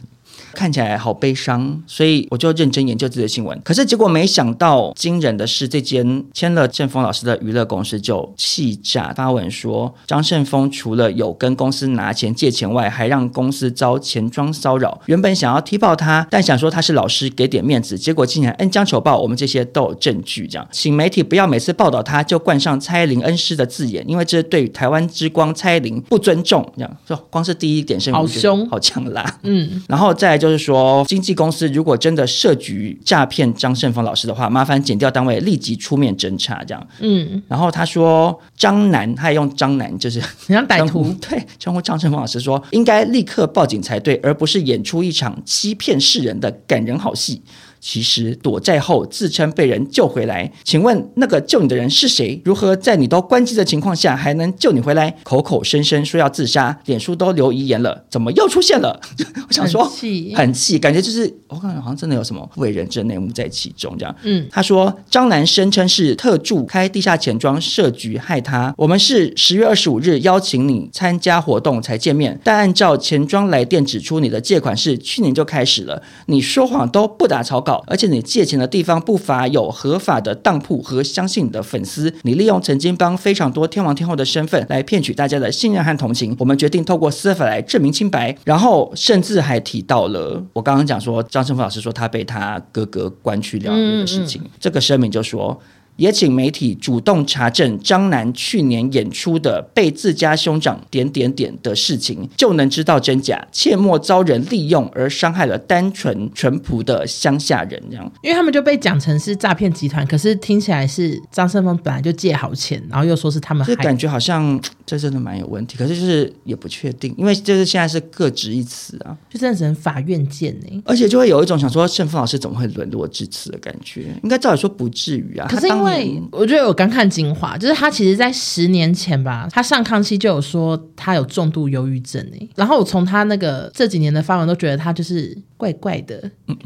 [0.54, 3.60] 看起来好悲伤，所以我就认真研究这则新闻。
[3.64, 15.00] 可是结果没想到，惊人的是，这间签了郑峰老师的娱乐公司就气炸，发文说张胜峰除了有跟公司拿钱借钱外，还让公司遭钱庄骚扰。
[15.06, 19.18] 原本想要踢爆他，但想说他是老师，给点面子，结果竟然恩将仇报。
[19.20, 26.66] 我们这些都有证据，这样，请媒体不要每次报道他就冠上蔡依林恩师的字眼，因为这是对台湾之光蔡依林不尊重。
[26.76, 29.38] 这样说，光是第一点是好凶，好强辣。
[29.42, 36.64] 嗯，然后再来就是说，经纪公司如果真的设局诈骗张胜峰老师的话，麻烦检调单位立即出面侦查。
[36.64, 37.40] 这样，嗯。
[37.46, 47.42] 然后他说张楠，他也用张楠，就是很像歹徒， 对，称呼张胜峰老师说应该立刻报警才对，而不是演出一场欺骗世人的感人好戏。
[47.80, 52.40] 其实躲债后自称被人救回来，请问那个救你的人是谁？
[52.44, 55.16] 如何在你都关机的情况下还能救你回来？
[55.22, 59.00] 口口声声说要自杀，脸书都留遗言了，怎么又出现了？
[59.48, 63.96] 我想说，很气，很气，感觉就是我感觉好像真的有什么不为人知的内幕在其中。
[63.98, 68.74] 这样，嗯，他说张兰声称是特助开地下钱庄设局害他。
[68.76, 77.69] 我们是十月二十五日邀请你参加活动才见面，但按照钱庄来电指出，你的借款是去年就开始了，你说谎都不打草稿。
[77.86, 86.34] 而且你借钱的地方不乏有合法的当铺和相信你的粉丝，你利用曾经帮非常多天王天后的身份来骗取大家的信任和同情。
[86.38, 94.40] 我们决定透过司法来证明清白，然后甚至还提到了我刚刚讲说张胜峰老师说他被他哥哥关去两年的事情。
[94.42, 95.60] 嗯嗯，这个声明就说。
[95.96, 107.82] 也请媒体主动查证张楠去年演出的被自家兄长点点点的事情，就能知道真假，切莫遭人利用而伤害了单纯淳朴的乡下人。
[107.90, 115.76] 这样，因为他们就被讲成是诈骗集团，可是听起来是张胜峰本来就借好钱，然后又说是他们，就感觉好像这真的蛮有问题。
[115.76, 120.82] 可是就是也不确定，因为就是现在是各执一词啊，就真的只能法院见呢。
[120.84, 125.46] 而且就会有一种想说胜峰老师怎么会沦落至此的感觉，应该照理说不至于啊。
[125.48, 132.48] 可是因为对，我觉得我刚看精华，就是他其实，在十年前吧，他上康熙就有说他有重度忧郁症诶。
[132.56, 136.56] 然后我从他那个这几年的发文都觉得他就是怪怪的，嗯、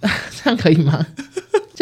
[0.42, 1.06] 这样可以吗？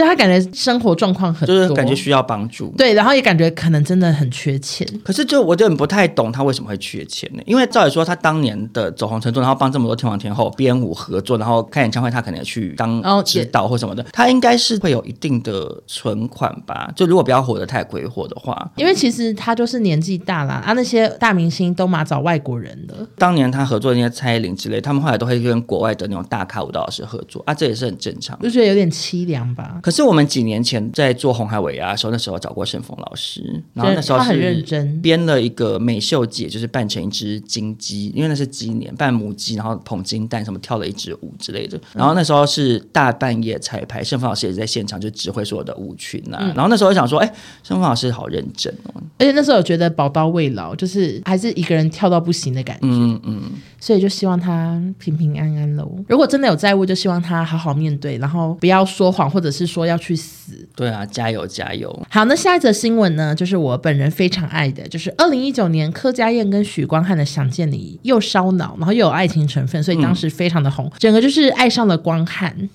[0.00, 2.72] 就他感觉生活状况很多，就是感觉需要帮助。
[2.78, 4.88] 对，然后也感觉可能真的很缺钱。
[5.04, 7.42] 可是就我就很不太懂他为什么会缺钱呢？
[7.44, 16.90] 因为照理说他当年的走红程度，然后帮这么多天王天后编舞合作，然后开演唱会，他可能也去当指导或什么的，他应该是会有一定的存款吧？
[16.96, 23.06] 就如果不要活得太鬼火的话，因为其实他就是年纪大了啊，那些大明星都嘛找外国人的。
[23.18, 28.38] 当年他合作的那些蔡依林之类，他们后来都会跟国外的那种大咖舞蹈老师合作啊，这也是很正常。
[28.40, 29.78] 就觉得有点凄凉吧。
[29.82, 33.42] 可是我们几年前在做红海尾牙的时候，那时候找过盛峰老师，
[33.74, 41.80] 然后那时候是很认真编了一个美秀姐，就是扮成一只金鸡，因为那是鸡年扮母鸡，然后捧金蛋什么跳了一支舞之类的。
[41.94, 46.42] 然后那时候是大半夜彩排，盛峰老师也在现场就指挥所有的舞群呐、啊。
[46.42, 47.26] 嗯、然后那时候我想说，哎，
[47.62, 52.86] 盛峰老师好认真哦，而且那时候我觉得宝刀未老，就是还是一个人跳到不行的感觉。
[52.86, 53.42] 嗯嗯，
[53.78, 55.90] 所以就希望他平平安安喽。
[56.08, 60.68] 如果真的有债务，就希望他好好面对，然后不要说谎，或者是说要去死。
[60.74, 61.90] 对啊，加油加油！
[62.10, 72.68] 好，那下一则新闻呢，就是我本人非常爱的，就是二零一九年柯佳燕跟许光汉的《想见你》又烧脑，然后又有爱情成分，所以当时非常的红，嗯、整个就是爱上了光汉。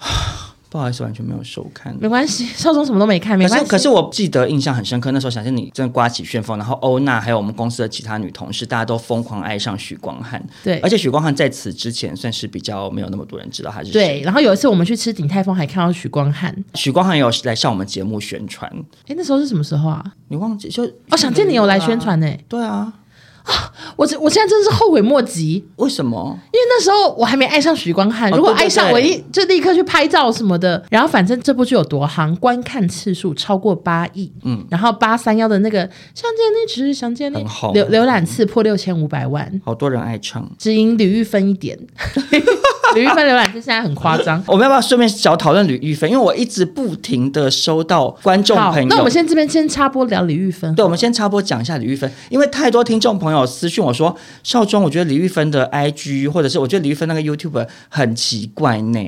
[0.70, 1.94] 不好意思，完全没有收看。
[2.00, 3.66] 没关系， 少宗什么都没看，没关系。
[3.66, 10.40] 可是，我记得印象很深刻，那时候想见你真的刮起旋风，然后欧娜还有我们公司的其他女同事，大家都疯狂爱上许光汉。
[10.62, 13.92] 对，而且许光汉在此之前算是比较没有那么多人知道他是谁。
[13.92, 16.54] 对，然后有一次我们去吃鼎泰丰，还看到许光汉。
[16.74, 18.70] 许光汉有来上我们节目宣传。
[19.08, 20.04] 哎，那时候是什么时候啊？
[20.28, 22.32] 你忘记就哦，想见你有来宣传呢。
[22.48, 22.92] 对啊。
[23.44, 23.72] 啊！
[23.96, 25.64] 我这我现在真的是后悔莫及。
[25.76, 26.38] 为什么？
[26.52, 28.30] 因为那时候我还没爱上许光汉。
[28.30, 30.82] 如果爱上，我一就立刻去拍照什么的。
[30.90, 34.32] 然后反正这部剧有多行，观看次数超过八亿。
[34.44, 34.64] 嗯。
[34.70, 35.78] 然后八三幺的那个
[36.14, 41.78] 想见你，只是想见你，浏浏览次破六千五百万，好多人爱唱，只赢李玉芬一点。
[42.96, 44.42] 吕玉芬浏览器现在很夸张。
[44.46, 46.10] 我们要不要顺便小讨论吕玉芬？
[46.10, 48.88] 因为我一直不停的收到观众朋友。
[48.88, 50.74] 那我们先这边先插播聊李玉芬。
[50.74, 59.00] 对，我们先插播讲一下李玉芬，因为太多听众朋友私讯我说，少庄，我觉得李玉芬的 IG 或者是我觉得李玉芬那个 YouTube 很奇怪呢。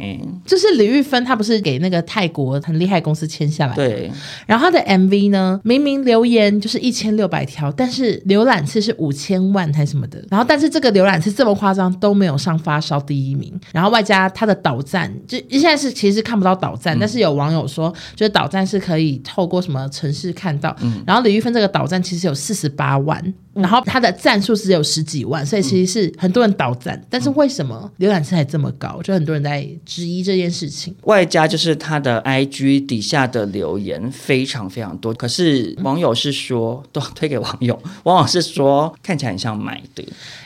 [0.46, 4.10] 就是李玉芬她不是给那个泰国很厉害公司签下来，对。
[4.46, 10.22] 然后她的 MV 呢，明明留言就是一千六百条，但是浏览次是五千万还是什么的。
[10.30, 13.52] 然后但是这个浏览次这么夸张都没有上发烧第一名。
[13.72, 20.76] 然后外加他的导站，就现在是其实看不到导站，嗯、但是有网友说，就是导赞是可以透过什么城市看到。
[20.80, 23.34] 嗯、然后李玉芬这个导站其实有四十八万。
[23.54, 28.98] 然后它的赞数只有十几万，所以其实是很多人倒赞，嗯、但是为什么浏览次还这么高？
[29.02, 30.94] 就很多人在质疑这件事情。
[31.02, 40.02] 外加就是他的 IG 底下的留言非常非常多，可是网友是说，都推给网友，往往是说看起来很像买的。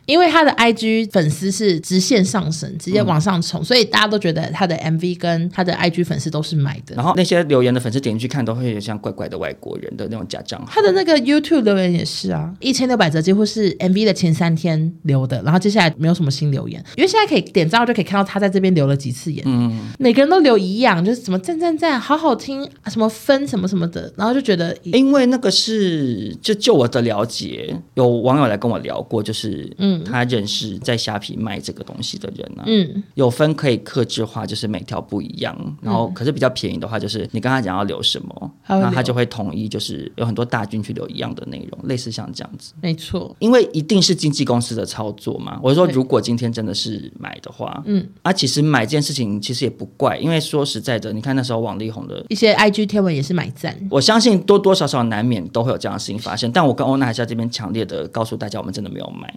[0.07, 6.95] 因为他的 IG 粉丝是直线上升，直接往上冲，嗯、所以大家都觉得他的 MV 跟他的 IG 粉丝都是买的。
[6.95, 10.67] 然后那些留言的粉丝点进去看，都会有像怪怪的外国人的那种假账号。
[10.71, 19.43] 他的那个 YouTube 留言也是啊，一千六百则几乎是 MV 的前三天留的，然后接下来没有什么新留言，因为现在可以点赞就可以看到他在这边留了几次言。
[19.47, 29.96] 嗯，每个人都留一样，就是什么赞赞赞，好好听，什么分什么什么的，然后就觉得，因为那个是就就我的了解，有网友来跟我聊过，就是嗯。
[30.05, 45.59] 他认识在虾皮卖这个东西的人呢、啊，嗯，有分可以克制化，就是每条不一样，然后可是比较便宜的话，就是你跟他讲要留什么，那他就会统一，就是有很多大军去留一样的内容，类似像这样子，没错，因为一定是经纪公司的操作嘛。
[45.63, 59.35] 我说如果今天真的是买的话，嗯，啊，其实买这件事情其实也不怪，因为说实在的，你看那时候王力宏的一些 IG 贴文也是买赞，我相信多多少少难免都会有这样的事情发生，但我跟欧娜还是在这边强烈的告诉大家，我们真的没有买。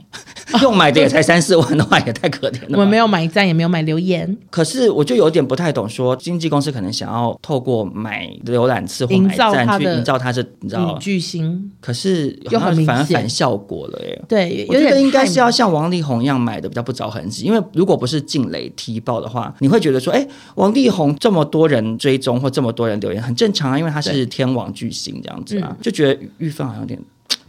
[0.61, 2.69] 用买的也才三四万的话，也太可怜了。
[2.71, 4.37] 我们没有买赞，也没有买留言。
[4.49, 14.21] 可是我就有点不太懂，说经纪公司可能想要透过买浏览次或买赞去营造它是你知道巨星，可是又很反反效果了耶。
[14.27, 26.99] 对，我觉得应该是要像王力宏一样买的比较不着痕迹，因为如果不是劲雷踢爆的话，你会觉得说，哎，王力宏这么多人追踪或这么多人留言很正常啊，因为他是天王巨星这样子啊，就觉得玉芬好像有点。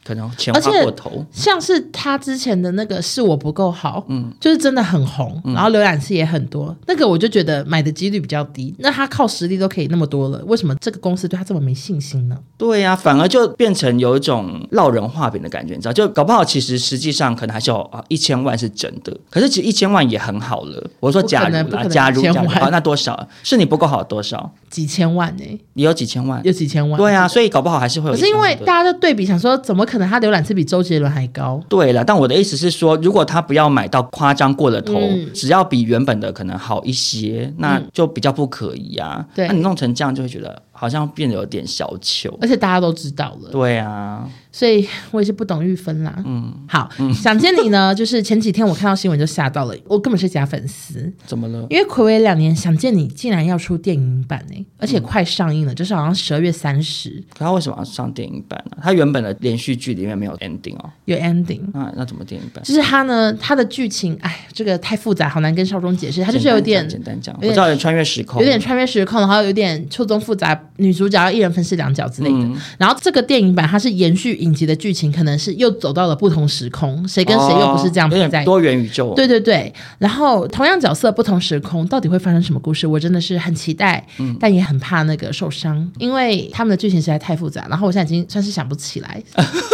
[0.05, 8.75] 可能钱花过头，像是他之前的那个是我不够好，嗯，就是真的很红，嗯、然后浏览次也很多，那个我就觉得买的几率比较低。
[8.79, 12.37] 那他靠实力都可以那么多了，为什么这个公司对他这么没信心呢？
[12.57, 15.93] 对呀、啊，反而就变成有一种落人画饼的感觉，你知道？
[15.93, 20.91] 就搞不好其实实际上可能还是有啊一千万是真的，可是其实一千万也很好了。
[20.99, 23.29] 我说假如啦，假如假如好，那多少？
[23.43, 24.51] 是你不够好多少？
[24.69, 25.61] 几千万呢、欸？
[25.75, 26.41] 你有几千万？
[26.45, 26.99] 有几千万？
[26.99, 28.15] 对啊，所以搞不好还是会有。
[28.15, 31.61] 可是因为大家都对比，想说怎么可能他浏览次比周杰伦还高？
[31.69, 39.27] 对了，但我的意思是说，如果他不要买到夸张过了头，嗯、只要比原本的可能好一些，那就比较不可疑啊。
[39.35, 40.63] 那你弄成这样就会觉得。
[40.81, 43.51] 好像变得有点小糗，而且大家都知道了。
[43.51, 46.23] 对啊，所以我也是不懂玉芬啦。
[46.25, 51.13] 嗯，好，嗯、想见你呢，就是前几天我看到新闻就吓到了，我根本是假粉丝。
[51.27, 51.67] 怎么了？
[51.69, 57.23] 因为暌违两年，想见你竟然要出电影版呢，而且快上映了，嗯、就是好像十二月三十。
[57.39, 58.79] 可他为什么要上电影版呢？
[58.83, 61.61] 他原本的连续剧里面没有 ending 哦，有 ending。
[61.75, 62.65] 那那怎么电影版？
[62.65, 66.25] 就是他呢，他的剧情，哎，这个太复杂，好难跟少中解释。
[66.25, 70.59] 他就是有点简单讲，我知道有点穿越时空，有点穿越时空，然后有点错综复杂。
[70.81, 79.15] 女主角要一人分饰两角之类的，嗯、然后这个电影版它是延续影集的剧情，可能是又走到了不同时空，谁跟谁又不是这样配在、哦、多元宇宙？
[79.15, 82.87] 对对对，然后同样角色不同时空，到底会发生什么故事？
[82.87, 89.23] 我真的是很期待，嗯、但也很怕那个受伤，因为他们的剧情实在太复杂，然后我现在已经算是想不起来。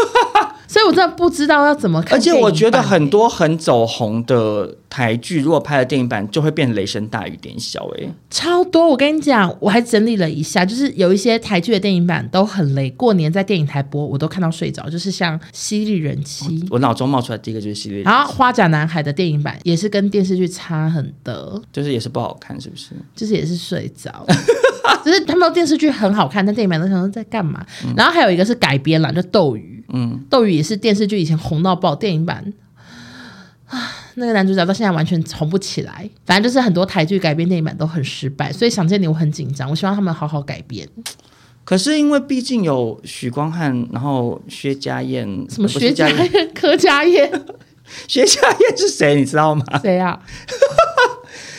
[0.69, 2.19] 所以我真的不知道要怎么看。
[2.19, 7.89] 而且我觉得很多很走红的台剧，如果拍了电影版，就会变雷声大雨点小。
[7.99, 8.87] 哎，超多！
[8.87, 12.91] 我跟你讲，我还整理了一下，就是有一些台剧的电影版都很雷。
[12.91, 14.89] 过年在电影台播，我都看到睡着。
[14.89, 18.11] 就是像《犀利人妻》，我脑中冒出来第一个就是《犀利人妻》。
[18.13, 22.91] 然后《花甲男孩》的电影版也是跟电视剧差很多，就是也是不好看，是不是？
[23.15, 24.27] 就是也是睡着。
[25.07, 27.65] 就是他们的电视剧很好看，但电影版都想说在干嘛？
[27.85, 29.85] 嗯、然后还有一个是改编了，就《斗鱼》。
[29.95, 32.53] 嗯，《斗鱼》也是电视剧以前红到爆，电影版
[33.69, 36.11] 啊，那个男主角到现在完全红不起来。
[36.25, 40.89] 反正就是很多台剧改编电影版都很失败，所以想见你我很紧张，我希望他们好好改编。
[41.63, 47.31] 可是因为毕竟有许光汉，然后薛家燕，什么薛家燕、柯家燕，
[48.09, 49.15] 薛家燕是谁？
[49.15, 49.65] 你知道吗？
[49.83, 50.21] 谁啊？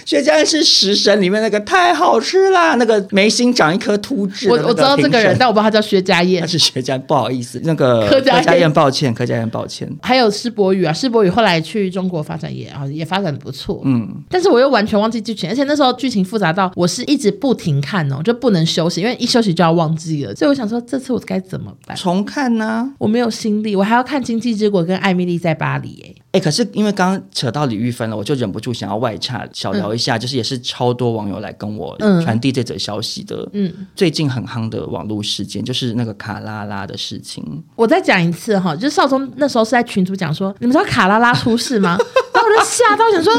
[0.07, 4.49] 薛家燕是食神里面那个太好吃啦，那个眉心长一颗秃痣。
[4.49, 6.39] 我我知道这个人，但我不知道他叫薛家燕。
[6.39, 9.85] 他是薛家，不好意思，那个柯家燕，抱歉，柯家燕，抱歉。
[10.01, 14.07] 还有施柏宇啊，施柏宇后来去中国发展也啊也发展的不错，嗯。
[14.29, 20.33] 但是我又完全忘记剧情，而且那时候剧情复杂到我是一直不停看哦，就不能休息，因为一休息就要忘记了。
[20.33, 21.97] 所以我想说，这次我该怎么办？
[21.97, 22.89] 重看呢、啊？
[22.97, 26.15] 我没有心力，我还要看《经济之国》跟《艾米丽在巴黎》哎。
[26.37, 33.47] 哎，可是因为刚刚扯到李玉芬了，我就忍不住想要外插小聊一下，嗯、就是也是超多网友来跟我传递这则消息的。
[33.53, 37.43] 嗯，最近很夯的网络事件就是那个卡拉拉的事情。
[37.75, 41.97] 我再讲一次哈，就是少宗那时候是在群主讲说，你们知道卡拉拉出事吗？
[42.47, 43.33] 我就吓到，想说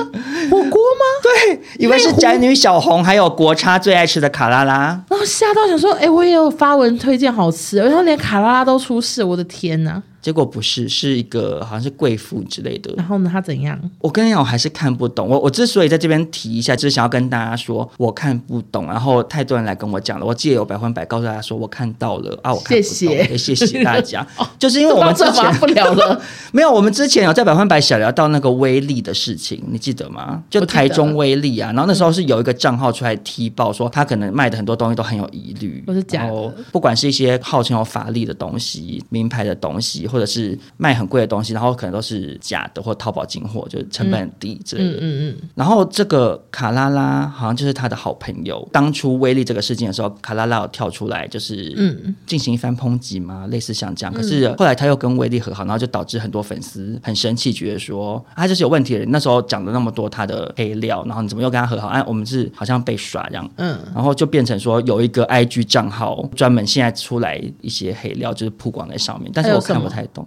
[0.51, 1.05] 火锅吗？
[1.23, 5.03] 对，以为是宅女小红，还有国差最爱吃的卡拉拉。
[5.09, 10.03] 然后吓到想说，哎、欸，我也有发文推荐好吃，然后连卡拉拉都出事，我的天呐！
[10.21, 12.93] 结果不是，是一个好像是贵妇之类的。
[12.97, 13.79] 然后呢，他怎样？
[14.01, 15.29] 我跟你讲，我还是看不懂。
[15.29, 18.87] 我我之所以在这边提一下，就是想要跟大家说，我看不懂。
[18.87, 22.83] 然后太多人来跟我讲了，我借由百分百告诉大家说，我看到了啊，我看不懂。
[22.83, 24.27] 谢谢，谢谢大家。
[24.59, 26.21] 就是因为我们之前不聊了，
[26.53, 30.43] 没有，我们之前有在百分百小聊到那个威力的事情，你记得吗？
[30.51, 36.55] 就台中威力啊，然后那时候是有一个账号出来踢爆说，他可能卖的很多东西都很有疑虑，都是假的。
[36.73, 40.89] 不管是一些号称有法力的东西、名牌的东西，或者是卖。
[40.99, 44.95] 很贵的东西，然后可能都是假的或淘宝进货，就是成本很低之类的。
[44.95, 45.49] 嗯嗯，嗯。
[45.55, 48.69] 然后这个卡拉拉好像就是他的好朋友。
[48.73, 54.13] 当初威力这个事件的时候，卡拉拉有跳出来就是嗯进行一番抨击嘛，类似像这样。
[54.13, 59.09] 可是后来他又跟威力和好，然后就导致很多粉丝很生气，觉得说他就是有问题的人。
[59.13, 61.87] 那时候讲了那么多他的黑料，然后你怎么又跟他和好？
[61.87, 63.49] 哎，我们是好像被耍这样。
[63.59, 63.79] 嗯。
[63.95, 70.27] 然后就变成说有一个 IG 账号专门现在出来一些黑料，就是曝光在上面，但是我看不太懂。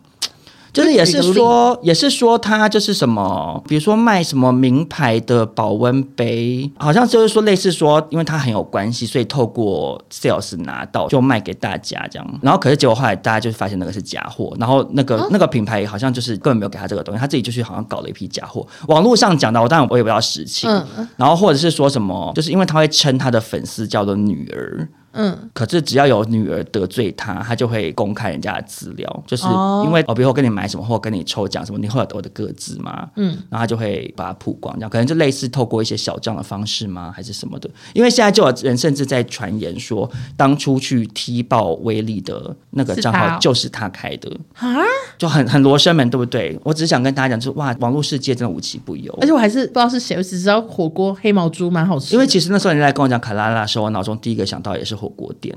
[0.73, 12.39] 就是也是说，也是说他就是什么，比如说卖什么名牌的保温杯，好像就是说类似说，因为他很有关系，所以透过 sales 拿到就卖给大家这样。
[12.41, 18.65] 然后可是结果后来大家就发现那个是假货，然后那个、哦、那个品牌好像就是根本没有给他这个东西，他自己就去好像搞了一批假货。
[18.87, 20.69] 网络上讲的，我当然我也不知道实情。
[20.69, 24.87] 嗯、然后或者是说什么，就是因为他会称他的粉丝叫做女儿。
[25.13, 29.45] 嗯，可是只要有女儿得罪他，他就会公开人家的资料，就是
[29.83, 33.09] 因为我比如说跟你买什么或跟你抽奖什么，你会有我的个资吗？
[33.17, 37.69] 嗯，然后他就会把它曝光，这样可能就类似透过一些小账的方式吗，还是什么的？
[37.93, 44.77] 因为现在就有人甚至在传言说，当初去踢爆威力的那个账号就是他开的啊，
[45.17, 46.57] 就很很罗生门，对不对？
[46.63, 52.13] 我只是想跟大家讲，就是哇，网络世界真的无奇不有，而且我还是不知道是谁，我只知道火锅黑毛猪蛮好吃。
[52.13, 55.00] 因为其实那时候人家来跟我讲卡拉拉的时候，我脑中第一个想到也是。
[55.01, 55.55] 火锅店，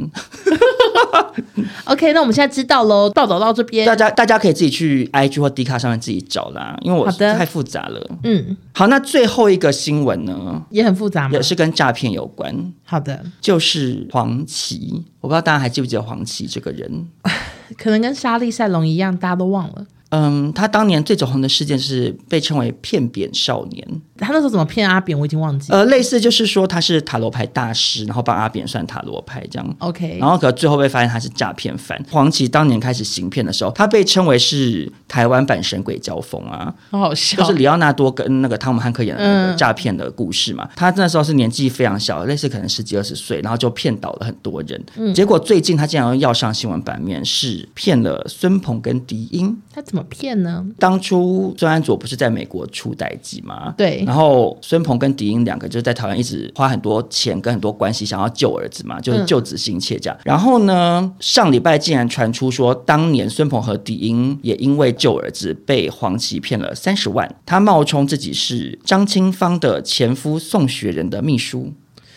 [1.84, 3.10] OK，那我们现在知道喽。
[3.10, 8.10] 报道到这边，大家大家可以自己去 IG 或 D 卡上面自己找啦，因为我太复杂了。
[8.22, 11.34] 嗯，好，那最后一个新闻呢，也很复杂吗？
[11.34, 12.72] 也是跟诈骗有关。
[12.84, 17.06] 好的，就是黄芪，我不知道大家还记不记得黄芪这个人，
[17.76, 19.86] 可能跟莎莉赛隆一样，大家都忘了。
[20.10, 24.02] 嗯，他当年最走红的事件是被称为骗扁少年。
[24.18, 25.78] 他那时候怎么骗阿扁，我已经忘记了。
[25.78, 29.76] 呃，类似就是说他是塔罗牌大师，然后帮阿扁算塔罗牌这样。
[29.78, 32.00] OK，然后可最后被发现他是诈骗犯。
[32.10, 37.38] 黄琦当年开始行骗的时候，他被称为是台湾版神鬼交锋啊，好好笑。
[37.38, 40.64] 就是里奥纳多跟那个汤姆汉克演的那个诈骗的故事嘛。
[40.64, 44.80] 嗯、他那时候是年纪非常小，类似可能十几二十岁，然后就骗倒了很多人。
[44.96, 49.56] 嗯、结果最近他竟然要上新闻版面，是骗了孙鹏跟迪英。
[49.72, 50.64] 他怎么骗呢？
[50.78, 53.74] 当初孙安佐不是在美国出代记吗？
[53.76, 60.16] 对，然后孙鹏跟迪英两个就是在台湾一直花很多钱跟很多关系想要救儿子嘛，就是救子心切这样。
[60.18, 71.72] 嗯、然后呢，上礼拜竟然传出说，当年孙鹏和迪英也因为救儿子被黄琦骗了三十万，他冒充自己是张清芳的前夫宋雪人的秘书。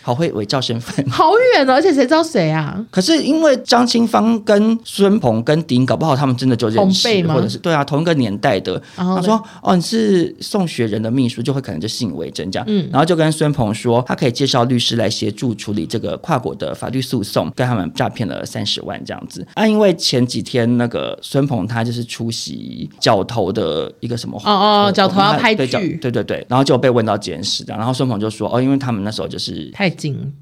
[0.08, 1.74] 好会伪造身份，好远哦！
[1.74, 2.82] 而且谁知道谁啊？
[2.90, 8.80] 可是因为张清芳跟孙鹏跟丁，搞不好他们真的就认识，或者是对啊，同一个年代的。
[8.96, 19.46] 他说：“哦，你是宋学仁的秘书，就会可能就信以为真这样。”嗯，然后就跟孙鹏说，他可以介绍律师来协助处理这个跨国的法律诉讼，跟他们诈骗了三十万这样子。
[19.52, 29.90] 啊，因为前几天那个孙鹏他就是出席角头的一个什么哦哦，角头要拍剧，对对对，然后就被问到这件事这样，然后孙鹏就说：“哦，因为他们那时候就是太。”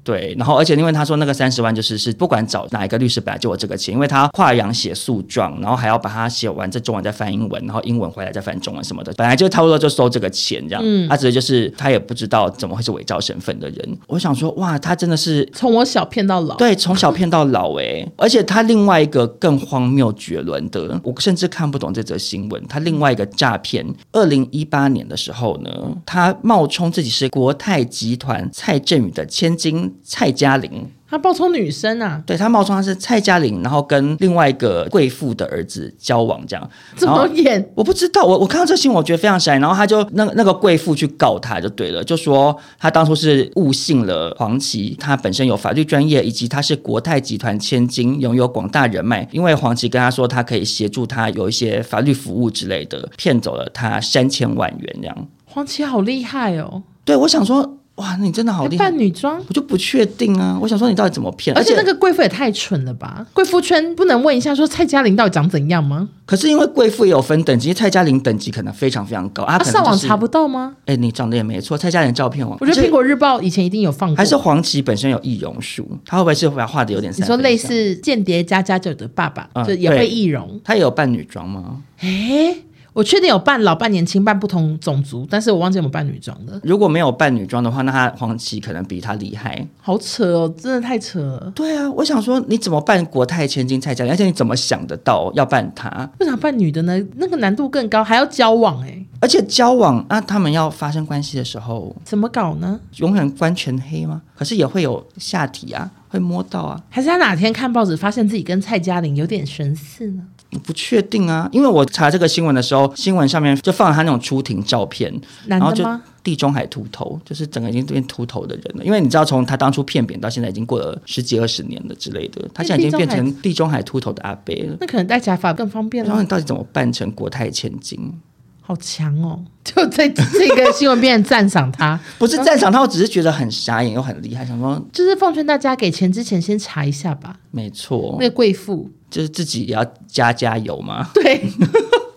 [0.03, 10.81] 对，然后而且因为他说那个三十万就是是不管找哪一个律师本来就有这个钱，因为他跨洋写诉状，然后还要把它写完，在中文再翻英文，然后英文回来再翻中文什么的，本来就差不多就收这个钱这样。
[10.85, 13.97] 嗯，他只是就是他也不知道怎么会是伪造身份的人。
[14.07, 18.07] 我想说哇，他真的是从我小骗到老，对，从小骗到老哎。
[18.17, 22.63] 而且他另外一个更荒谬绝伦的，我甚至看不懂这则新闻。
[22.67, 25.69] 他另外一个诈骗，二零一八年的时候呢，
[26.05, 30.89] 他冒充自己是国泰集团蔡振宇的千金蔡嘉玲。
[31.09, 32.21] 他冒充女生啊？
[32.25, 37.65] 对，他冒充他是蔡嘉玲，然后跟另外一个贵妇的儿子交往，这样怎么演？
[37.75, 39.57] 我不知道，我我看到这新闻，我觉得非常闪。
[39.61, 49.25] 然后他就那那个贵妇去告他，就对了，就说他当初是误信了黄琦，他本身有法律专业，以及他是国泰集团千金，拥有广大人脉。
[49.31, 55.27] 因为黄琦跟他说，他可以协助他有一些法律服务之类的，骗走了他三千万元这样。
[55.45, 56.83] 黄琦好厉害哦！
[57.05, 57.77] 对，我想说。
[57.97, 58.85] 哇，你真的好厉害！
[58.85, 60.57] 扮女装，我就不确定啊。
[60.61, 61.55] 我想说你到底怎么骗？
[61.57, 63.25] 而且那个贵妇也太蠢了吧！
[63.33, 66.07] 贵妇圈不能问一下说蔡嘉玲到底长怎样吗？
[66.25, 69.57] 可是因为贵妇也有分等级，蔡嘉玲等级可能非常非常高啊。
[69.63, 70.75] 上网查不到吗？
[70.85, 72.55] 哎，你长得也没错，蔡嘉玲照片网。
[72.61, 74.15] 我觉得苹果日报以前一定有放过。
[74.15, 77.11] 还是黄芪本身有易容术，他会不会是画的有点？
[77.17, 80.59] 你说类似间谍加加酒的爸爸，就也会易容。
[80.63, 81.81] 他也有扮女装吗？
[82.01, 82.55] 哎。
[82.97, 86.59] 我确定有扮老扮年轻扮不同种族，但是我忘记有没有扮女装的。
[86.63, 89.63] 如果没有扮女装的话，那他黄琦可能比他厉害。
[89.79, 91.51] 好扯哦，真的太扯了。
[91.53, 96.09] 对啊，我想说你怎么扮国泰千金蔡佳玲，而且你怎么想得到要扮她？
[96.19, 96.99] 为啥扮女的呢？
[97.17, 99.05] 那个难度更高，还要交往哎、欸。
[99.19, 102.79] 而且交往那、啊、他们要发生关系的时候怎么搞呢？
[102.95, 104.23] 永远关全黑吗？
[104.35, 106.81] 可是也会有下体啊，会摸到啊。
[106.89, 110.23] 还是他哪天看报纸发现自己跟蔡嘉玲有点神似呢？
[110.63, 115.13] 不确定啊，因为我查这个新闻的时候，新闻上面就放了他那种出庭照片？
[115.45, 115.83] 然后就
[116.23, 118.83] 地中海秃头，就是整个已经变秃头的人了。
[118.83, 124.77] 因为你知道，从他当初骗扁到现在，已经过了十几二十年了之类的，他现在已经变成地中海秃头的阿伯了。
[124.79, 126.07] 那可能戴假发更方便了。
[126.07, 128.13] 然后你到底怎么扮成国泰千金？
[128.61, 129.39] 好强哦！
[129.63, 134.45] 就在这个新闻边赞赏他， 不是赞赏他，我只是觉得很傻眼又很厉害。
[134.45, 137.37] 想说，就是奉劝大家给钱之前先查一下吧。
[137.51, 141.09] 没错，那个贵妇就是自己也要加加油嘛。
[141.13, 141.41] 对。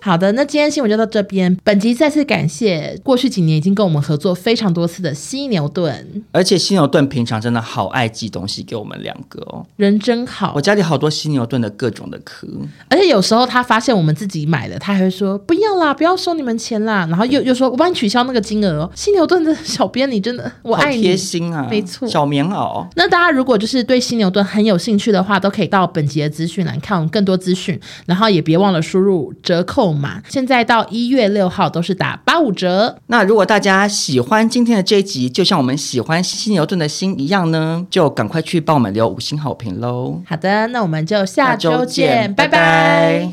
[0.02, 1.54] 好的，那今天新闻就到这边。
[1.62, 10.52] 本集再次感谢过去几年已经跟我们合作非常多次的犀牛顿，而且犀牛顿平常真的好爱寄东西给我们两个哦，人真好。
[10.56, 12.48] 我家里好多犀牛顿的各种的壳，
[12.88, 18.90] 而且有时候他发现我们自己买的，他还会说不要啦，不要收你们钱啦，然后又又说我帮你取消那个金额哦。
[18.94, 22.86] 犀牛顿的 小编，你真的我爱你，贴心啊，没错，小棉袄。
[22.96, 30.60] 那大家如果就是对犀牛顿很有兴趣的话，都可以到本集的资讯栏看我们更多资讯，然后也别忘了输入折扣码，现在。
[30.70, 32.96] 到一月六号都是打八五折。
[33.06, 40.20] 那如果大家喜欢今天的这一集，就像我们喜欢犀牛顿的心一样呢，就赶快去帮我们留五星好评喽。
[40.24, 43.32] 好的，那我们就下周见，周见拜拜。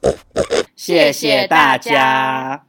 [0.00, 0.42] 拜拜，
[0.74, 2.62] 谢谢大家。